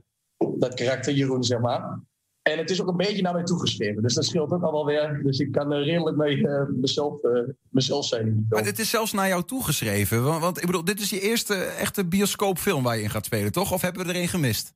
[0.59, 1.99] dat karakter Jeroen, zeg maar.
[2.52, 4.02] En het is ook een beetje naar mij toegeschreven.
[4.02, 5.22] Dus dat scheelt ook allemaal weer.
[5.24, 8.45] Dus ik kan er redelijk mee uh, mezelf, uh, mezelf zijn.
[8.50, 10.24] Maar dit is zelfs naar jou toegeschreven.
[10.24, 13.52] Want, want, ik bedoel, dit is je eerste echte bioscoopfilm waar je in gaat spelen,
[13.52, 13.72] toch?
[13.72, 14.74] Of hebben we er een gemist?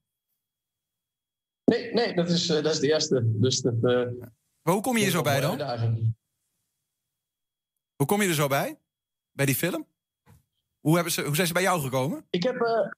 [1.66, 3.22] Nee, nee dat, is, uh, dat is de eerste.
[3.26, 3.82] Dus dat,
[4.62, 5.60] maar hoe kom je hier zo bij dan?
[7.96, 8.78] Hoe kom je er zo bij?
[9.32, 9.88] Bij die film?
[10.80, 12.26] Hoe, hebben ze, hoe zijn ze bij jou gekomen?
[12.30, 12.90] Ik heb...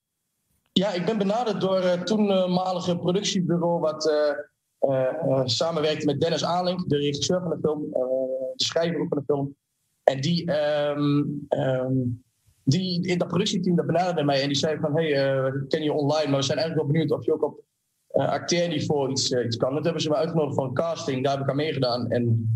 [0.72, 3.80] ja, ik ben benaderd door het toenmalige productiebureau...
[3.80, 4.12] wat
[5.44, 7.94] samenwerkte met Dennis Alink, de regisseur van de film, uh,
[8.56, 9.56] de schrijver van de film.
[10.04, 10.52] En die,
[10.90, 12.24] um, um,
[12.64, 15.10] die in dat productieteam dat benaderde mij en die zei van, hey,
[15.52, 17.64] we kennen je online, maar we zijn eigenlijk wel benieuwd of je ook op
[18.12, 19.74] acteerniveau iets, iets kan.
[19.74, 22.12] Dat hebben ze me uitgenodigd voor een casting, daar heb ik aan meegedaan.
[22.12, 22.50] En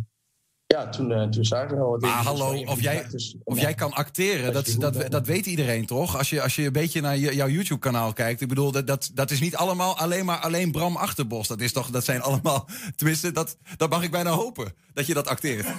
[0.76, 3.06] ja, toen, uh, toen zagen we Maar hallo, of jij,
[3.44, 6.18] of jij kan acteren, dat, dat, dat weet iedereen toch?
[6.18, 8.42] Als je, als je een beetje naar jouw YouTube-kanaal kijkt.
[8.42, 11.48] Ik bedoel, dat, dat, dat is niet allemaal alleen maar alleen Bram Achterbos.
[11.48, 15.14] Dat, is toch, dat zijn allemaal, tenminste, dat, dat mag ik bijna hopen, dat je
[15.14, 15.68] dat acteert.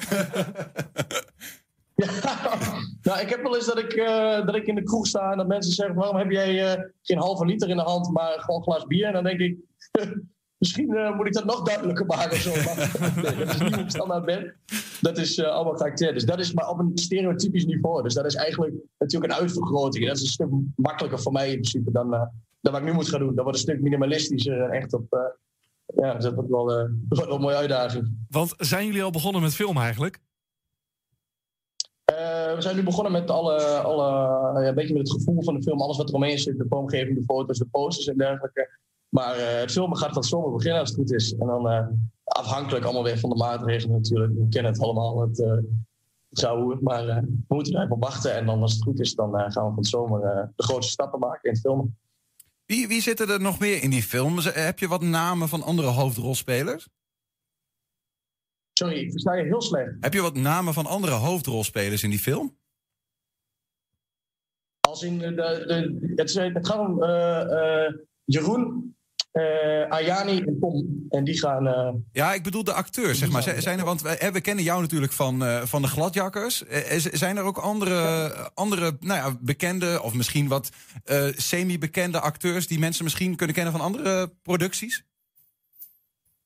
[2.00, 2.58] Ja,
[3.02, 5.36] nou, ik heb wel eens dat ik, uh, dat ik in de kroeg sta en
[5.36, 8.56] dat mensen zeggen: waarom heb jij uh, geen halve liter in de hand, maar gewoon
[8.56, 9.06] een glas bier?
[9.06, 9.56] En dan denk ik.
[10.60, 12.36] Misschien uh, moet ik dat nog duidelijker maken.
[12.36, 12.50] Zo.
[12.64, 14.54] Maar, nee, dat is niet hoe ik standaard ben.
[15.00, 16.14] Dat is uh, allemaal geacteerd.
[16.14, 18.02] Dus dat is maar op een stereotypisch niveau.
[18.02, 20.06] Dus dat is eigenlijk natuurlijk een uitvergroting.
[20.06, 22.22] Dat is een stuk makkelijker voor mij in principe dan, uh,
[22.60, 23.34] dan wat ik nu moet gaan doen.
[23.34, 25.34] Dat wordt een stuk minimalistischer en echt op.
[25.86, 26.64] ja, dus dat wordt wel,
[27.08, 28.16] wordt wel een mooie uitdaging.
[28.28, 30.20] Want zijn jullie al begonnen met film eigenlijk?
[32.54, 34.08] we zijn nu begonnen met alle, alle
[34.62, 36.66] ja, een beetje met het gevoel van de film, alles wat er omheen zit, de
[36.68, 38.78] vormgeving, de foto's, de posters en dergelijke.
[39.10, 41.34] Maar uh, het filmen gaat van zomer beginnen als het goed is.
[41.36, 41.86] En dan uh,
[42.24, 44.32] afhankelijk allemaal weer van de maatregelen natuurlijk.
[44.32, 45.58] We kennen het allemaal, het, uh,
[46.30, 48.34] zou Maar we moeten er even op wachten.
[48.34, 50.20] En dan als het goed is, dan gaan we van zomer
[50.56, 51.98] de grootste stappen maken in het filmen.
[52.66, 54.38] Wie, wie zitten er nog meer in die film?
[54.38, 56.88] Heb je wat namen van andere hoofdrolspelers?
[58.72, 59.96] Sorry, ik versta je heel slecht.
[60.00, 62.58] Heb je wat namen van andere hoofdrolspelers in die film?
[64.80, 66.98] Als in de, de, het, het gaat om
[68.24, 68.96] Jeroen,
[69.32, 71.06] uh, Ayani en Tom.
[71.08, 71.66] En die gaan.
[71.66, 73.42] Uh, ja, ik bedoel de acteurs, zeg maar.
[73.42, 76.62] Zijn er, want we, we kennen jou natuurlijk van, uh, van de Gladjakkers.
[77.12, 80.70] zijn er ook andere, andere nou ja, bekende, of misschien wat
[81.32, 85.04] semi-bekende acteurs die mensen misschien kunnen kennen van andere producties?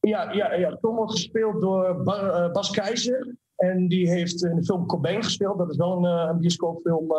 [0.00, 0.76] Ja, ja, ja.
[0.80, 3.36] Tom wordt gespeeld door ba Bas Keizer.
[3.56, 5.58] En die heeft in de film Cobain gespeeld.
[5.58, 7.12] Dat is wel een, een bioscoopfilm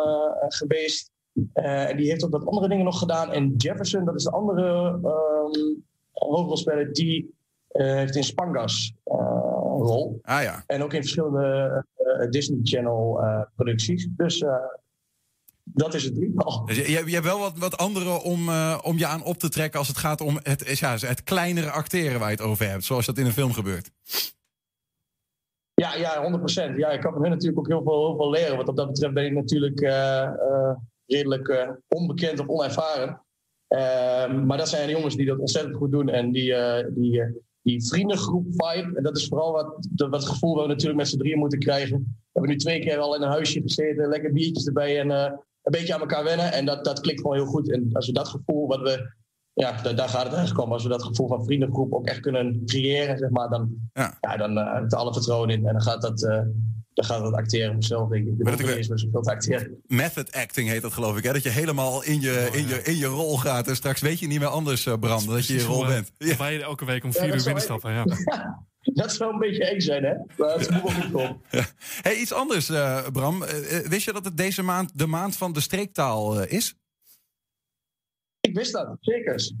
[0.48, 1.10] geweest.
[1.54, 3.32] Uh, en die heeft ook wat andere dingen nog gedaan.
[3.32, 7.34] En Jefferson, dat is de andere um, hoofdrolspeler, die
[7.72, 9.14] uh, heeft in Spangas uh,
[9.78, 10.18] rol.
[10.22, 10.64] Ah ja.
[10.66, 11.84] En ook in verschillende
[12.30, 13.20] Disney Channel
[13.56, 14.08] producties.
[14.16, 14.44] Dus
[15.64, 16.64] dat is het drietal.
[16.64, 18.48] Dus je, je, hebt wel wat, wat andere om,
[18.82, 22.18] om je aan op te trekken als het gaat om het, ja, het kleinere acteren
[22.18, 22.84] waar je het over hebt.
[22.84, 23.90] Zoals dat in een film gebeurt.
[25.82, 26.38] Ja, ja,
[26.72, 26.76] 100%.
[26.76, 28.56] Ja, ik kan van hun natuurlijk ook heel veel, heel veel leren.
[28.56, 30.30] Wat op dat betreft ben ik natuurlijk uh,
[31.88, 33.20] onbekend of onervaren.
[33.68, 36.08] Uh, maar dat zijn jongens die dat ontzettend goed doen.
[36.08, 37.22] En die, uh, die,
[37.62, 38.96] die vriendengroep vibe.
[38.96, 41.58] En dat is vooral wat, wat het gevoel dat we natuurlijk met z'n drieën moeten
[41.58, 41.98] krijgen.
[41.98, 44.08] We hebben nu twee keer al in een huisje gezeten.
[44.08, 45.00] Lekker biertjes erbij.
[45.00, 46.52] En een beetje aan elkaar wennen.
[46.52, 47.72] En dat, dat klikt gewoon heel goed.
[47.72, 49.14] En als we dat gevoel wat we
[49.60, 50.72] ja, daar, daar, gaat het eigenlijk om.
[50.72, 54.18] Als we dat gevoel van vriendengroep ook echt kunnen creëren, zeg maar, dan, ja.
[54.20, 55.66] ja dan uh, het alle vertrouwen in.
[55.66, 56.40] En dan gaat dat, uh,
[56.96, 58.32] dan gaat het acteren zelf, denk ik.
[58.32, 59.80] Ik ben ook niet eens meer zoveel te acteren.
[59.86, 61.32] Method acting heet dat geloof ik, hè?
[61.32, 63.68] Dat je helemaal in je, in je, in je rol gaat.
[63.68, 66.12] En straks weet je niet meer anders, eh, Bram, dat je in je rol bent.
[66.18, 66.36] Ja.
[66.36, 67.92] Waar je elke week om vier Ja, dat uur binnenstappen.
[68.80, 68.94] Ja.
[68.94, 70.14] Dat zou een beetje eng zijn, hè?
[70.36, 71.40] Maar het moet wel goed komen.
[72.02, 73.42] Hey, iets anders, eh, Bram.
[73.42, 76.74] Eh, wist je dat het deze maand de maand van de streektaal is?
[78.40, 79.52] Ik wist dat, zeker.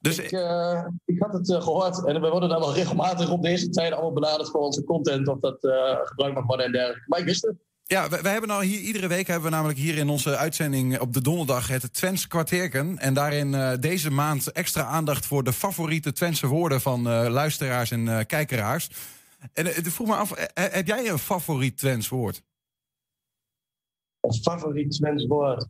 [0.00, 3.42] Dus ik, eh, ik had het eh, gehoord en we worden dan wel regelmatig op
[3.42, 7.04] deze tijden allemaal benaderd voor onze content of dat eh, gebruikt mag worden en dergelijke.
[7.06, 7.56] Maar ik wist het.
[7.82, 11.00] Ja, we, we hebben nou hier, iedere week hebben we namelijk hier in onze uitzending
[11.00, 12.98] op de donderdag het Twents kwartierken.
[12.98, 18.26] En daarin deze maand extra aandacht voor de favoriete Twentse woorden van luisteraars en eh,
[18.26, 18.90] kijkeraars.
[19.52, 22.42] En ik vroeg me af, heb jij een favoriet Twents woord?
[24.20, 25.66] Een favoriet Twents woord?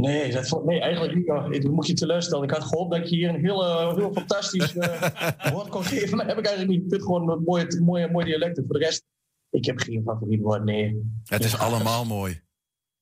[0.00, 1.54] Nee, dat, nee, eigenlijk niet.
[1.64, 2.44] Ik moet je teleurstellen.
[2.44, 6.16] Ik had gehoopt dat je hier een heel, eh, heel fantastisch eh, woord kon geven.
[6.16, 6.84] Maar dat heb ik eigenlijk niet.
[6.84, 8.64] Ik vind gewoon een mooie, mooie, mooie dialecten.
[8.66, 9.04] Voor de rest,
[9.50, 11.12] ik heb geen favoriet woord, nee.
[11.24, 12.40] Het is allemaal mooi.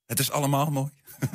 [0.06, 0.90] Het is allemaal mooi.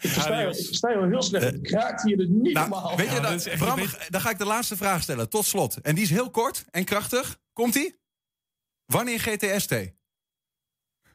[0.00, 1.44] Ik versta je, ik versta je heel slecht.
[1.44, 2.96] Het kraakt hier dus niet Nou, normaal.
[2.96, 5.80] weet je, dat, Bram, dan ga ik de laatste vraag stellen, tot slot.
[5.80, 7.38] En die is heel kort en krachtig.
[7.52, 7.98] Komt-ie?
[8.86, 9.74] Wanneer GTST?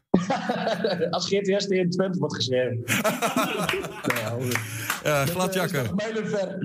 [1.15, 2.83] Als GTS in Twente wordt geschreven.
[5.03, 5.95] Ja, gladjakker.
[5.95, 6.57] Mijlenver.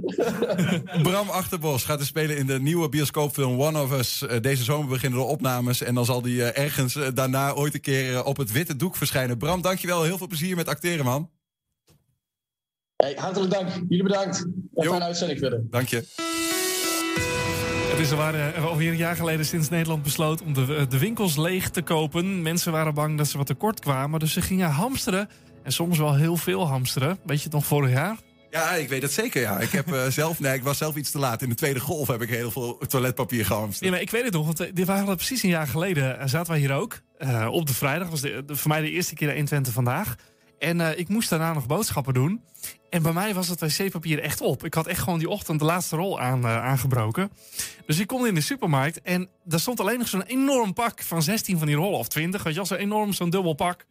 [1.03, 4.27] Bram Achterbos gaat er spelen in de nieuwe bioscoopfilm One of Us.
[4.27, 5.81] Eh, Deze zomer beginnen de opnames.
[5.81, 8.77] En dan zal die eh, ergens eh, daarna ooit een keer eh, op het witte
[8.77, 9.39] doek verschijnen.
[9.39, 10.03] Bram, dankjewel.
[10.03, 11.31] Heel veel plezier met acteren, man.
[12.97, 13.69] Hey, hartelijk dank.
[13.89, 14.47] Jullie bedankt.
[14.75, 15.63] En fijne uitzending verder.
[15.71, 16.33] Dank je.
[17.95, 21.37] Het is alweer, eh, alweer een jaar geleden sinds Nederland besloot om de, de winkels
[21.37, 22.43] leeg te kopen.
[22.43, 25.29] Mensen waren bang dat ze wat tekort kwamen, dus ze gingen hamsteren.
[25.63, 27.19] En soms wel heel veel hamsteren.
[27.25, 28.17] Weet je het nog vorig jaar?
[28.51, 29.59] Ja, ik weet het zeker, ja.
[29.61, 31.43] Ik, heb, eh, zelf, nee, ik was zelf iets te laat.
[31.43, 33.85] In de tweede golf heb ik heel veel toiletpapier gehamsterd.
[33.85, 36.19] Ja, maar ik weet het nog, want eh, dit waren precies een jaar geleden.
[36.19, 37.01] eh, zaten wij hier ook.
[37.19, 40.15] eh, op de vrijdag was de, de- voor mij de eerste keer in Twente vandaag.
[40.59, 42.43] En eh, ik moest daarna nog boodschappen doen.
[42.91, 44.65] En bij mij was het wc-papier echt op.
[44.65, 47.31] Ik had echt gewoon die ochtend de laatste rol aan, eh, aangebroken.
[47.87, 51.23] Dus ik kom in de supermarkt en daar stond alleen nog zo'n enorm pak van
[51.23, 52.43] 16 van die rollen of 20.
[52.43, 53.87] Weet je wel, zo'n enorm, zo'n dubbel pak.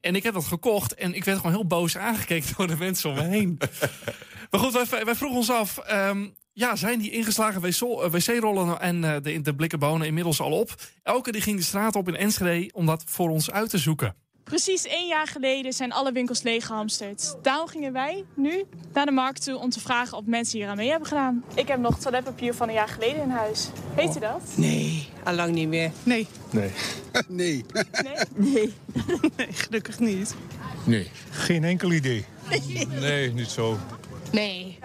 [0.00, 3.10] En ik heb dat gekocht en ik werd gewoon heel boos aangekeken door de mensen
[3.10, 3.58] om me heen.
[4.50, 9.04] maar goed, wij, wij vroegen ons af, ehm, ja, zijn die ingeslagen eh, wc-rollen en
[9.04, 10.74] eh, de, de blikken bonen inmiddels al op?
[11.02, 14.14] Elke die ging de straat op in Enschede om dat voor ons uit te zoeken.
[14.50, 17.36] Precies één jaar geleden zijn alle winkels leeggehamsterd.
[17.42, 20.76] Daarom gingen wij nu naar de markt toe om te vragen of mensen hier aan
[20.76, 21.44] mee hebben gedaan.
[21.54, 23.68] Ik heb nog toiletpapier van een jaar geleden in huis.
[23.96, 24.42] Weet u dat?
[24.54, 25.90] Nee, allang niet meer.
[26.02, 26.26] Nee.
[26.50, 26.70] Nee.
[27.28, 27.64] nee.
[28.34, 28.74] Nee.
[29.36, 30.34] nee, gelukkig niet.
[30.84, 31.10] Nee.
[31.30, 32.24] Geen enkel idee.
[33.00, 33.76] Nee, niet zo.
[34.32, 34.78] Nee.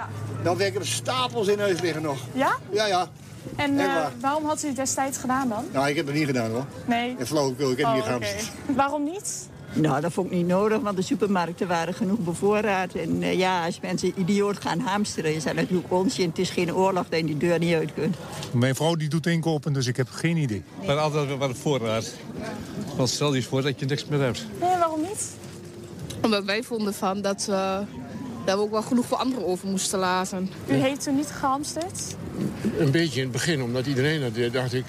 [0.43, 2.18] Dan werken er stapels in huis liggen nog.
[2.34, 2.57] Ja?
[2.72, 3.09] Ja, ja.
[3.55, 4.12] En eh, waar.
[4.20, 5.66] waarom had u het destijds gedaan dan?
[5.74, 6.66] Nou, ik heb het niet gedaan hoor.
[6.86, 7.16] Nee.
[7.20, 8.12] En flauwekul, ik heb Oh, niet oké.
[8.12, 8.51] gehamsterd.
[8.76, 9.49] Waarom niet?
[9.74, 12.93] Nou, dat vond ik niet nodig, want de supermarkten waren genoeg bevoorraad.
[12.93, 16.30] En eh, ja, als mensen idioot gaan hamsteren, is dat natuurlijk onzin.
[16.30, 18.15] Het is geen oorlog dat je die deur niet uit kunt.
[18.51, 20.63] Mijn vrouw die doet inkopen, dus ik heb geen idee.
[20.86, 22.13] Maar altijd wat voorraad.
[22.95, 24.45] Want stel je voor dat je niks meer hebt.
[24.59, 25.30] Nee, waarom niet?
[26.22, 27.84] Omdat wij vonden van dat, we
[28.45, 30.49] dat we ook wel genoeg voor anderen over moesten laten.
[30.67, 32.15] U heeft toen niet gehamsterd,
[32.78, 34.86] Een beetje in het begin, omdat iedereen dat deed, dacht ik.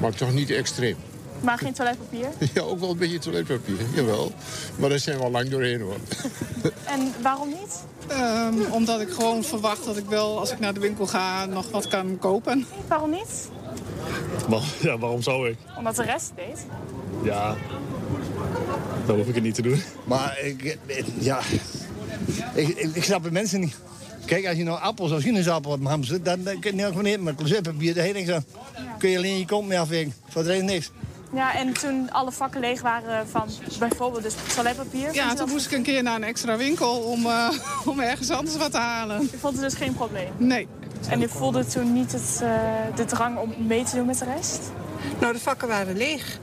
[0.00, 0.96] Maar toch niet extreem.
[1.40, 2.28] Maar geen toiletpapier.
[2.54, 4.32] Ja, ook wel een beetje toiletpapier, jawel.
[4.76, 5.96] Maar daar zijn we al lang doorheen hoor.
[6.84, 7.84] En waarom niet?
[8.06, 11.70] Ehm, omdat ik gewoon verwacht dat ik wel, als ik naar de winkel ga, nog
[11.70, 12.66] wat kan kopen.
[12.88, 13.48] Waarom niet?
[14.80, 15.56] Ja, waarom zou ik?
[15.78, 16.66] Omdat de rest deed.
[17.22, 17.56] Ja,
[19.06, 19.82] dan hoef ik het niet te doen.
[20.04, 20.78] Maar ik,
[21.18, 21.40] ja,
[22.54, 23.76] ik, ik, ik snap de mensen niet.
[24.26, 27.04] Kijk, als je nou appels of sinaasappel hebt hamstert, dan, dan kun je niet gewoon
[27.04, 27.94] eten met closetpapier.
[27.94, 28.44] Daar heet niks aan.
[28.98, 30.14] Kun je alleen je kont mee afvinken.
[30.28, 30.90] Voor de rest niks.
[31.32, 33.48] Ja, en toen alle vakken leeg waren van
[33.78, 35.14] bijvoorbeeld dus toiletpapier.
[35.14, 37.48] Ja, toen moest ik een keer naar een extra winkel om, eh,
[37.90, 39.22] om ergens anders wat te halen.
[39.22, 40.30] U vond het dus geen probleem?
[40.36, 40.68] Nee.
[41.08, 42.50] En u voelde toen niet het, eh,
[42.94, 44.60] de drang om mee te doen met de rest?
[45.20, 46.38] Nou, de vakken waren leeg.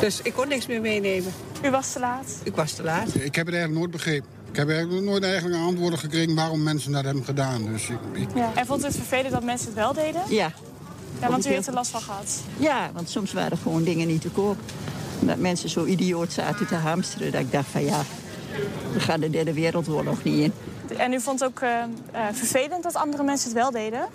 [0.00, 1.32] Dus ik kon niks meer meenemen.
[1.62, 2.26] U was te laat?
[2.42, 3.14] Ik was te laat.
[3.14, 4.28] Ik heb het eigenlijk nooit begrepen.
[4.50, 7.64] Ik heb eigenlijk nooit eigenlijk antwoorden gekregen waarom mensen dat hebben gedaan.
[7.66, 8.50] Dus ik, ik- Ja.
[8.54, 10.22] En vond u het vervelend dat mensen het wel deden?
[10.28, 10.52] Ja.
[11.20, 12.40] Ja, want u heeft er last van gehad.
[12.56, 14.56] Ja, want soms waren gewoon dingen niet te koop.
[15.20, 17.32] Dat mensen zo idioot zaten te hamsteren.
[17.32, 18.00] Dat ik dacht van ja,
[18.92, 20.52] we gaan de derde wereldoorlog niet in.
[20.96, 21.70] En u vond het ook eh,
[22.12, 24.06] eh, vervelend dat andere mensen het wel deden?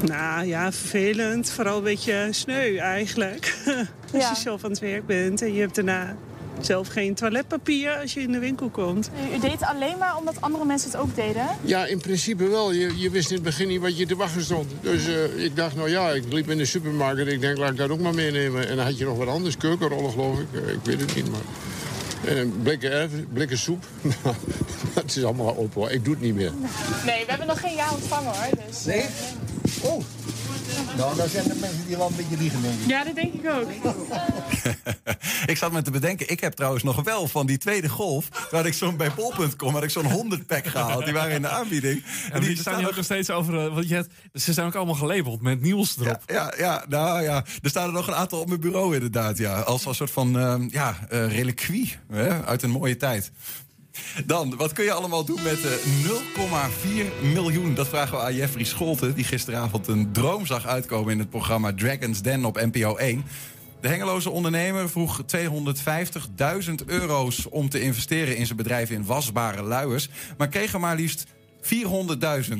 [0.00, 1.50] Nou ja, vervelend.
[1.50, 3.56] Vooral een beetje sneu eigenlijk.
[4.12, 4.28] Als Ja.
[4.30, 6.16] je zelf aan het werk bent en je hebt daarna
[6.60, 9.10] zelf geen toiletpapier als je in de winkel komt.
[9.34, 11.46] U deed het alleen maar omdat andere mensen het ook deden?
[11.62, 12.72] Ja, in principe wel.
[12.72, 14.70] Je, je wist in het begin niet wat je te wachten stond.
[14.80, 17.70] Dus eh, ik dacht, nou ja, ik liep in de supermarkt en ik denk, laat
[17.70, 18.68] ik dat ook maar meenemen.
[18.68, 20.46] En dan had je nog wat anders, keukenrollen geloof ik.
[20.52, 21.40] Eh, ik weet het niet, maar...
[22.24, 23.84] En een blikken, blikken soep.
[25.00, 25.90] het is allemaal op hoor.
[25.90, 26.52] Ik doe het niet meer.
[27.06, 28.64] Nee, we hebben nog geen ja ontvangen hoor.
[28.68, 29.04] Dus, Nee?
[29.82, 30.02] Oh.
[30.96, 32.86] Nou, dan zijn er mensen die wel een beetje liegen, denk ik.
[32.88, 33.68] Ja, dat denk ik ook.
[35.46, 38.28] Ik zat me te bedenken, ik heb trouwens nog wel van die tweede golf...
[38.50, 41.04] waar ik zo'n bij bol.com had ik zo'n 100 pack gehaald.
[41.04, 42.04] Die waren in de aanbieding.
[42.32, 43.58] En die staan hier ook nog steeds over.
[43.66, 46.20] eh, Want je hebt, ze zijn ook allemaal gelabeld met nieuws erop.
[46.26, 47.44] Ja, ja, nou ja.
[47.62, 49.60] Er staan er nog een aantal op mijn bureau inderdaad, ja.
[49.60, 53.30] Als een soort van, ehm, ja, eh, reliquie hè, uit een mooie tijd.
[54.26, 55.72] Dan, wat kun je allemaal doen met eh
[57.22, 57.74] 0,4 miljoen?
[57.74, 61.72] Dat vragen we aan Jeffrey Scholten, die gisteravond een droom zag uitkomen in het programma
[61.74, 63.24] Dragon's Den op NPO 1.
[63.80, 70.08] De Hengeloze ondernemer vroeg 250.000 euro's om te investeren in zijn bedrijf in wasbare luiers,
[70.38, 71.26] maar kreeg er maar liefst
[71.62, 72.56] 400.000.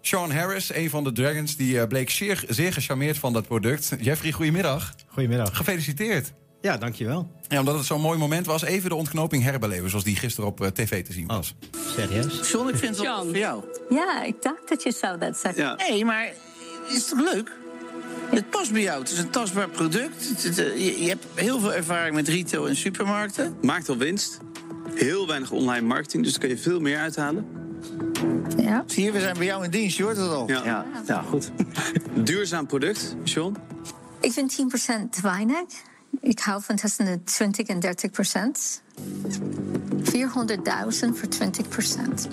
[0.00, 3.96] Sean Harris, een van de Dragons, die eh, bleek zeer, zeer gecharmeerd van dat product.
[4.00, 4.94] Jeffrey, goedemiddag.
[5.06, 5.56] Goedemiddag.
[5.56, 6.32] Gefeliciteerd.
[6.64, 7.30] Ja, dankjewel.
[7.48, 9.88] Ja, omdat het zo'n mooi moment was, even de ontknoping herbeleven...
[9.90, 11.54] zoals die gisteren op eh, tv te zien was.
[11.96, 12.50] Serieus?
[12.50, 13.64] John, ik vind het wel voor jou.
[13.88, 15.76] Ja, ik dacht dat je zou dat zeggen.
[15.76, 16.32] Nee, maar
[16.88, 17.52] is toch leuk?
[18.30, 19.00] Het past bij jou.
[19.00, 20.44] Het is een tastbaar product.
[20.44, 23.56] Eh, je, je hebt heel veel ervaring met retail en supermarkten.
[23.60, 24.38] Maakt al winst.
[24.94, 27.46] Heel weinig online marketing, dus daar kun je veel meer uithalen.
[28.56, 28.84] Ja.
[28.86, 30.48] Zie je, we zijn bij jou in dienst, je hoort het al.
[30.48, 31.50] Ja, ja goed.
[32.14, 33.56] Duurzaam product, John.
[34.20, 35.64] Ik vind 10% te weinig.
[36.20, 38.82] Ik hou van tussen de 20 en 30 procent.
[40.02, 40.12] 400.000
[41.12, 42.28] voor 20 procent.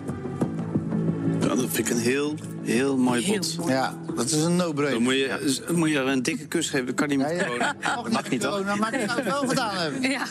[1.39, 3.57] Ja, dat vind ik een heel, heel mooi bod.
[3.67, 4.93] Ja, dat is een no-brainer.
[4.93, 7.37] Dan moet je, dan moet je er een dikke kus geven, dat kan niet met
[7.37, 7.75] corona.
[7.95, 8.77] Dat mag niet, toch?
[8.79, 10.01] Maar ik zou het wel gedaan hebben.
[10.01, 10.25] Ja.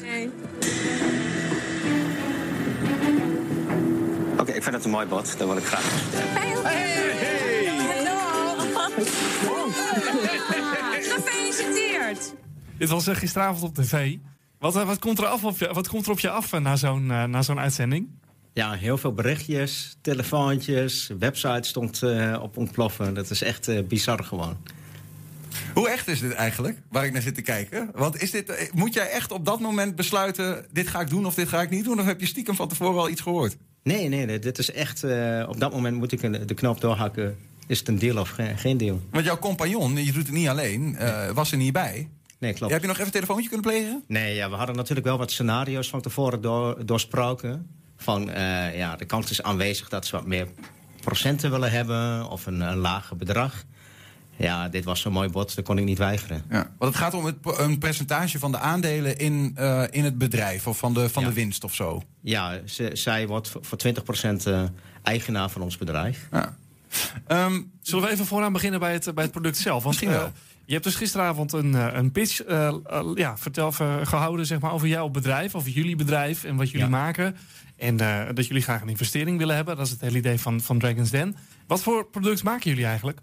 [4.39, 5.39] Oké, ik vind het een mooi bod.
[5.39, 5.85] Dat wil ik graag.
[11.01, 12.33] Gefeliciteerd!
[12.81, 14.17] Dit was eh, gisteravond op tv.
[14.59, 16.61] Wat, eh, wat, komt er af op je, wat komt er op je af eh,
[16.61, 18.09] na zo'n na zo'n uitzending?
[18.53, 23.15] Ja, heel veel berichtjes, telefoontjes, website stond eh, op ontploffen.
[23.15, 24.57] Dat is echt eh, bizar gewoon.
[25.75, 27.91] Hoe echt is dit eigenlijk, waar ik naar zit te kijken?
[27.95, 30.67] Want is dit, moet jij echt op dat moment besluiten...
[30.73, 32.01] dit ga ik doen of dit ga ik niet doen?
[32.01, 33.57] Of heb je stiekem van tevoren al iets gehoord?
[33.83, 35.05] Nee, nee, nee dit is echt...
[35.05, 37.37] eh, op dat moment moet ik de knop doorhakken.
[37.67, 39.01] Is het een deal of ge- geen deal?
[39.11, 42.09] Want jouw compagnon, je doet het niet alleen, eh, was er niet bij.
[42.41, 42.73] Nee, klopt.
[42.73, 44.05] Heb je nog even een telefoontje kunnen plegen?
[44.07, 47.67] Nee, ja, we hadden natuurlijk wel wat scenario's van tevoren door, doorsproken.
[47.97, 50.49] Van, eh, ja, de kans is aanwezig dat ze wat meer
[51.01, 52.31] procenten willen hebben...
[52.31, 53.65] of een, een lager bedrag.
[54.37, 56.45] Ja, dit was zo'n mooi bod, dat kon ik niet weigeren.
[56.51, 60.19] Ja, want het gaat om het, een percentage van de aandelen in, eh, in het
[60.19, 60.67] bedrijf...
[60.67, 62.03] of van de, van de winst of zo.
[62.21, 63.79] Ja, ze, zij wordt voor voor
[64.33, 64.63] 20% eh,
[65.03, 66.29] eigenaar van ons bedrijf.
[66.31, 66.57] Ja.
[67.81, 69.83] Zullen we even vooraan beginnen bij het, bij het product zelf?
[69.83, 70.33] Want, Misschien wel.
[70.71, 72.75] Je hebt dus gisteravond een, eh, een pitch eh,
[73.15, 76.93] ja, vertel, gehouden zeg maar, over jouw bedrijf, over jullie bedrijf en wat jullie Ja.
[76.93, 77.37] maken.
[77.77, 77.97] En
[78.35, 79.77] dat jullie graag een investering willen hebben.
[79.77, 81.37] Dat is het hele idee van, van Dragon's Den.
[81.67, 83.19] Wat voor product maken jullie eigenlijk?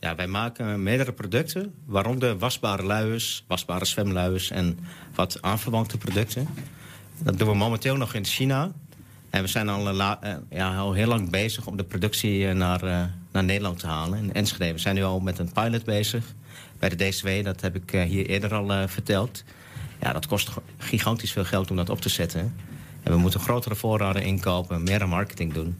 [0.00, 4.78] Ja, wij maken meerdere producten, waaronder wasbare luiers, wasbare zwemluiers en
[5.14, 6.48] wat aanverwante producten.
[7.22, 8.72] Dat doen we momenteel nog in China.
[9.30, 9.94] En we zijn al,
[10.50, 14.72] ja, al heel lang bezig om de productie naar, naar Nederland te halen, in Enschede.
[14.72, 16.34] We zijn nu al met een pilot bezig
[16.80, 19.44] bij de DCW, dat heb ik eh, hier eerder al eh, verteld.
[20.00, 22.54] Ja, dat kost gigantisch veel geld om dat op te zetten.
[23.02, 25.76] En we moeten grotere voorraden inkopen, meer marketing doen.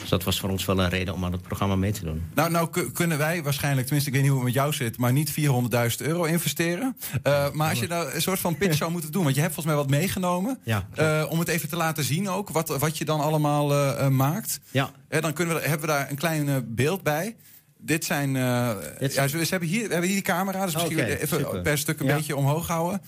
[0.00, 2.22] Dus dat was voor ons wel een reden om aan het programma mee te doen.
[2.34, 4.98] Nou, nou ku- kunnen wij waarschijnlijk, tenminste ik weet niet hoe het met jou zit...
[4.98, 6.96] maar niet 400.000 euro investeren.
[7.22, 9.22] Eh, maar als je nou een soort van pitch zou moeten doen...
[9.22, 10.58] want je hebt volgens mij wat meegenomen...
[10.64, 10.86] Ja,
[11.28, 14.60] om het even te laten zien ook, wat, wat je dan allemaal maakt.
[14.70, 14.90] Ja.
[15.08, 17.36] Dan kunnen we, hebben we daar een klein beeld bij.
[17.84, 18.36] Dit zijn...
[18.36, 18.70] eh,
[19.14, 21.60] ja, ze hebben hier, we hebben hier die camera, dus misschien even super.
[21.60, 22.16] per stuk een Ja.
[22.16, 23.02] beetje omhoog houden.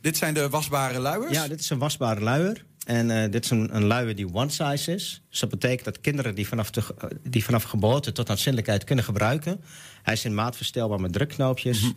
[0.00, 1.32] Dit zijn de wasbare luiers.
[1.32, 2.64] Ja, dit is een wasbare luier.
[2.86, 5.22] En eh, dit is een, een luier die one size is.
[5.30, 9.04] Dus dat betekent dat kinderen die vanaf, de, ge- die vanaf geboorte tot aanzienlijkheid kunnen
[9.04, 9.60] gebruiken.
[10.02, 11.80] Hij is in maat verstelbaar met drukknoopjes.
[11.82, 11.92] Mhm.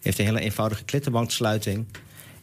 [0.00, 1.86] Heeft een hele eenvoudige klittenbandsluiting.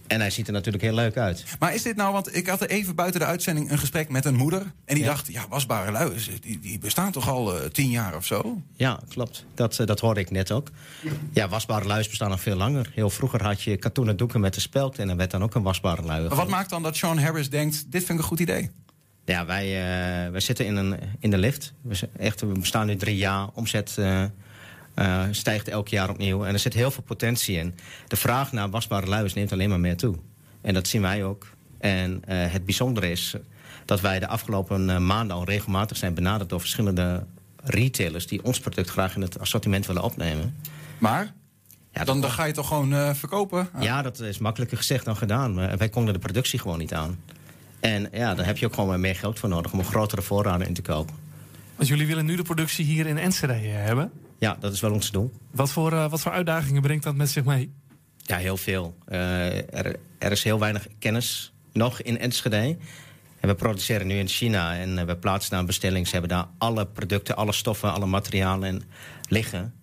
[0.08, 1.44] En hij ziet er natuurlijk heel leuk uit.
[1.60, 4.26] Maar is dit nou, want ik had er even buiten de uitzending een gesprek met
[4.26, 4.62] een moeder.
[4.62, 5.10] En die Ja.
[5.10, 8.62] dacht, ja, wasbare luiers, die, die bestaan toch al eh, tien jaar of zo?
[8.76, 9.46] Ja, klopt.
[9.54, 10.68] Dat, eh, dat hoorde ik net ook.
[11.32, 12.92] Ja, wasbare luiers bestaan nog veel langer.
[12.94, 15.00] Heel vroeger had je katoenen doeken met de speld...
[15.00, 16.28] en dan werd dan ook een wasbare luier.
[16.28, 18.70] Maar wat maakt dan dat Sean Harris denkt, dit vind ik een goed idee?
[19.26, 21.74] Ja, wij, eh, wij zitten in, een, in de lift.
[21.82, 23.48] We, echt, we bestaan nu drie jaar.
[23.54, 23.96] Omzet
[24.96, 26.46] eh, eh, stijgt elk jaar opnieuw.
[26.46, 27.76] En er zit heel veel potentie in.
[28.08, 30.16] De vraag naar wasbare luiers neemt alleen maar meer toe.
[30.62, 31.48] En dat zien wij ook.
[31.86, 33.36] En eh, het bijzondere is
[33.86, 37.26] dat wij de afgelopen eh, maanden al regelmatig zijn benaderd door verschillende
[37.64, 40.56] retailers die ons product graag in het assortiment willen opnemen.
[40.98, 41.34] Maar?
[42.04, 43.70] dan, dan ga je toch gewoon eh, verkopen?
[43.80, 45.54] Ja, dat is makkelijker gezegd dan gedaan.
[45.54, 47.20] Maar wij konden de productie gewoon niet aan.
[47.80, 50.68] En ja, daar heb je ook gewoon meer geld voor nodig om een grotere voorraden
[50.68, 51.16] in te kopen.
[51.76, 54.12] Want jullie willen nu de productie hier in Enschede hebben.
[54.38, 55.32] Ja, dat is wel ons doel.
[55.52, 57.74] Wat voor, eh, wat voor uitdagingen brengt dat met zich mee?
[58.18, 58.98] Ja, heel veel.
[59.06, 62.78] Eh, er, er is heel weinig kennis nog in Enschede.
[63.40, 66.06] En we produceren nu in China en eh, we plaatsen daar een bestelling.
[66.06, 68.84] Ze hebben daar alle producten, alle stoffen, alle materialen in
[69.28, 69.74] liggen.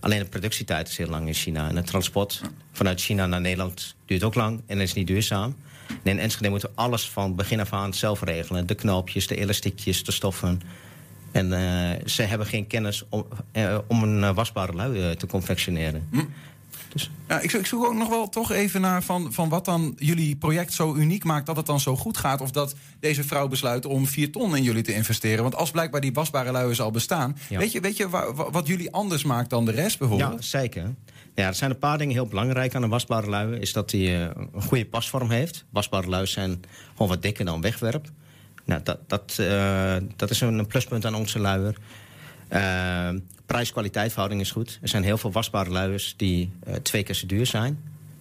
[0.00, 1.68] Alleen de productietijd is heel lang in China.
[1.68, 2.42] En het transport
[2.72, 5.56] vanuit China naar Nederland duurt ook lang en is niet duurzaam.
[5.88, 8.66] En in Enschede moeten we alles van begin af aan zelf regelen.
[8.66, 10.60] De knoopjes, de elastiekjes, de stoffen.
[11.38, 16.08] En eh, ze hebben geen kennis om, eh, om een eh, wasbare lui te confectioneren.
[17.28, 20.36] Ja, ik, ik zoek ook nog wel toch even naar van, van wat dan jullie
[20.36, 22.40] project zo uniek maakt dat het dan zo goed gaat.
[22.40, 25.42] Of dat deze vrouw besluit om 4 ton in jullie te investeren.
[25.42, 27.58] Want als blijkbaar die wasbare luiers al bestaan, Ja.
[27.58, 30.32] weet je, weet je wa- wa- wat jullie anders maakt dan de rest bijvoorbeeld?
[30.32, 30.94] Ja, zeker.
[31.34, 33.60] Ja, er zijn een paar dingen heel belangrijk aan een wasbare luier.
[33.60, 35.64] Is dat hij een goede pasvorm heeft.
[35.70, 36.62] Wasbare luiers zijn
[36.92, 38.10] gewoon wat dikker dan wegwerp.
[38.68, 41.76] Nou, dat, dat, eh, dat is een pluspunt aan onze luier.
[42.48, 43.08] Eh,
[43.46, 44.78] Prijs-kwaliteit verhouding is goed.
[44.82, 47.78] Er zijn heel veel wasbare luiers die eh, twee keer zo duur zijn.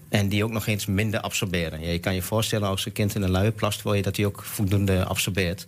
[0.10, 1.82] En die ook nog eens minder absorberen.
[1.82, 3.82] Ja, je kan je voorstellen als een kind in een luier plast...
[3.82, 5.64] wil je dat hij ook voldoende absorbeert.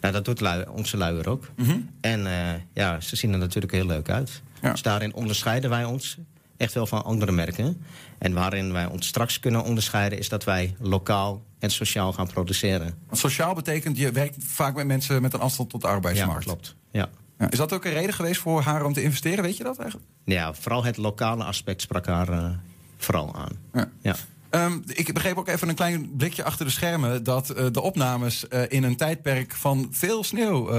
[0.00, 1.50] Nou, dat doet luier, onze luier ook.
[1.56, 1.78] Mhm.
[2.00, 4.42] En eh, ja, ze zien er natuurlijk heel leuk uit.
[4.60, 6.18] Dus daarin onderscheiden wij ons
[6.56, 7.82] echt wel van andere merken.
[8.18, 10.18] En waarin wij ons straks kunnen onderscheiden...
[10.18, 12.94] is dat wij lokaal en sociaal gaan produceren.
[13.06, 16.44] Want sociaal betekent je werkt vaak met mensen met een afstand tot de arbeidsmarkt.
[16.44, 16.76] Ja, klopt.
[16.90, 17.08] Ja.
[17.40, 19.44] Ja, Is dat ook een reden geweest voor haar om te investeren?
[19.44, 20.10] Weet je dat eigenlijk?
[20.24, 22.50] Ja, vooral het lokale aspect sprak haar eh,
[22.96, 23.58] vooral aan.
[23.72, 23.90] Ja.
[24.00, 24.16] Ja.
[24.50, 28.48] Ehm, ik begreep ook even een klein blikje achter de schermen dat eh, de opnames
[28.48, 30.70] eh, in een tijdperk van veel sneeuw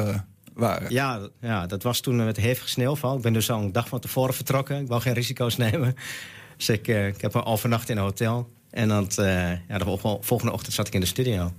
[0.53, 0.91] waren.
[0.91, 3.15] Ja, ja, dat was toen met hevige sneeuwval.
[3.15, 4.81] Ik ben dus al een dag van tevoren vertrokken.
[4.81, 5.95] Ik wou geen risico's nemen.
[6.57, 8.49] Dus ik, ik heb al overnacht in een hotel.
[8.71, 11.53] En dan, eh, ja, de vol- volgende ochtend zat ik in de studio.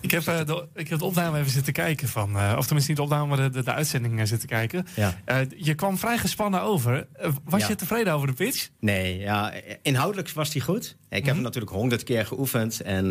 [0.00, 2.38] Ik heb, eh, de, ik heb de opname even zitten kijken van.
[2.38, 4.86] eh, of tenminste niet de opname, maar de, de, de uitzending zitten kijken.
[4.96, 5.14] Ja.
[5.56, 7.06] Je kwam vrij gespannen over.
[7.44, 7.68] Was Ja.
[7.68, 8.68] je tevreden over de pitch?
[8.80, 10.96] Nee, ja, inhoudelijk was hij goed.
[11.08, 12.80] Ik heb hem natuurlijk honderd keer geoefend.
[12.80, 13.06] En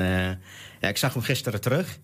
[0.79, 1.99] ja, ik zag hem gisteren terug.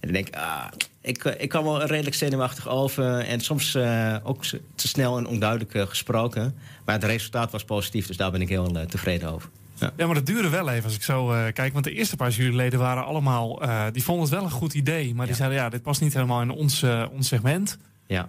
[0.00, 0.64] En ik denk, ah,
[1.00, 3.18] ik, ik kwam wel redelijk zenuwachtig over.
[3.18, 3.76] En soms
[4.22, 4.44] ook
[4.74, 6.54] te snel en onduidelijk gesproken.
[6.84, 9.48] Maar het resultaat was positief, dus daar ben ik heel tevreden over.
[9.78, 9.92] Ja.
[9.96, 11.72] Ja, maar dat duurde wel even als ik zo eh, kijk.
[11.72, 13.62] Want de eerste paar juryleden waren allemaal...
[13.62, 15.14] eh, die vonden het wel een goed idee.
[15.14, 17.78] Maar die zeiden, ja, dit past niet helemaal in ons, eh, ons segment.
[18.06, 18.28] Ja.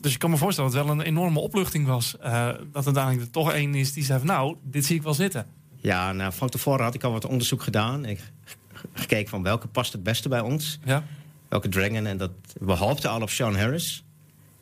[0.00, 2.16] Dus ik kan me voorstellen dat het wel een enorme opluchting was.
[2.72, 4.28] dat er er toch één is die zei van...
[4.28, 5.46] nou, dit zie ik wel zitten.
[5.76, 8.04] Ja, nou, van tevoren had ik al wat onderzoek gedaan.
[8.04, 8.20] Ik
[8.92, 10.78] gekeken van welke past het beste bij ons.
[10.84, 11.04] Ja.
[11.48, 12.06] Welke Dragon.
[12.06, 12.30] En dat,
[12.60, 14.04] we hoopten al op Sean Harris.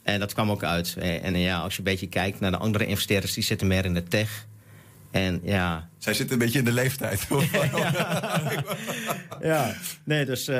[0.02, 0.96] En dat kwam ook uit.
[0.98, 3.34] En, en ja, als je een beetje kijkt naar de andere investeerders...
[3.34, 4.46] die zitten meer in de tech.
[5.10, 5.88] En ja...
[5.98, 7.26] Zij zitten een beetje in de leeftijd.
[9.40, 10.56] Ja, nee, dus eh,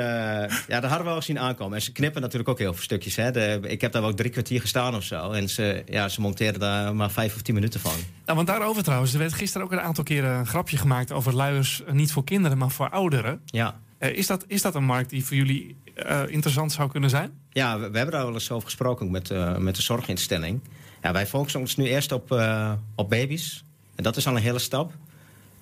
[0.67, 1.75] ja, dat hadden we al zien aankomen.
[1.75, 3.15] En ze knippen natuurlijk ook heel veel stukjes.
[3.15, 3.31] Hè.
[3.31, 5.31] De, ik heb daar wel drie kwartier gestaan of zo.
[5.31, 7.91] En ze, ja, ze monteerden daar maar vijf of tien minuten van.
[8.25, 11.35] Nou, want daarover trouwens, er werd gisteren ook een aantal keren een grapje gemaakt over
[11.35, 13.41] luiers, eh, niet voor kinderen, maar voor ouderen.
[13.45, 13.79] Ja.
[13.97, 17.31] Eh, is, dat, is dat een markt die voor jullie eh, interessant zou kunnen zijn?
[17.49, 20.61] Ja, we, we hebben daar wel eens over gesproken met, eh, met de zorginstelling.
[21.01, 23.63] Ja, wij focussen ons nu eerst op, eh, op baby's.
[23.97, 24.91] En dat is al een hele stap.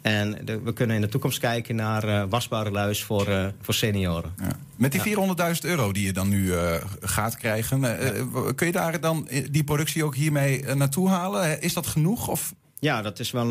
[0.02, 3.74] En de- we kunnen in de toekomst kijken naar eh, wasbare luis voor, eh, voor
[3.74, 4.34] senioren.
[4.76, 7.82] Met die 400.000 euro die je dan nu eh, gaat krijgen,
[8.56, 11.62] kun je daar dan die productie ook hiermee naartoe halen?
[11.62, 12.28] Is dat genoeg?
[12.28, 12.54] Of?
[12.80, 13.48] Ja, dat is wel,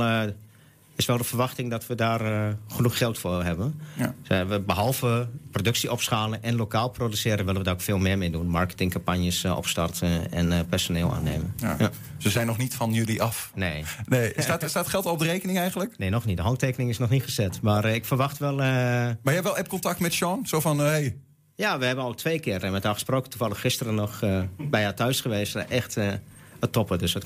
[0.96, 3.80] is wel de verwachting dat we daar eh, genoeg geld voor hebben.
[3.96, 4.14] Ja.
[4.22, 7.44] Dus, eh, we, behalve productie opschalen en lokaal produceren...
[7.44, 8.46] willen we daar ook veel meer mee doen.
[8.46, 11.54] Marketingcampagnes eh, opstarten en personeel aannemen.
[11.56, 11.90] Ja.
[12.18, 13.50] Ze zijn nog niet van jullie af.
[13.54, 13.84] Nee.
[14.06, 14.32] nee.
[14.42, 15.98] Staat, staat geld al op de rekening eigenlijk?
[15.98, 16.36] Nee, nog niet.
[16.36, 17.60] De handtekening is nog niet gezet.
[17.62, 18.54] Maar ik verwacht wel...
[18.54, 20.46] Maar jij hebt wel app-contact met Sean?
[20.46, 21.16] Zo van, hey,
[21.54, 23.30] Ja, we hebben al twee keer met haar gesproken.
[23.30, 24.20] Toevallig gisteren nog
[24.58, 25.54] bij haar thuis geweest.
[25.54, 26.12] Echt eh,
[26.60, 26.98] het toppen.
[26.98, 27.14] Dus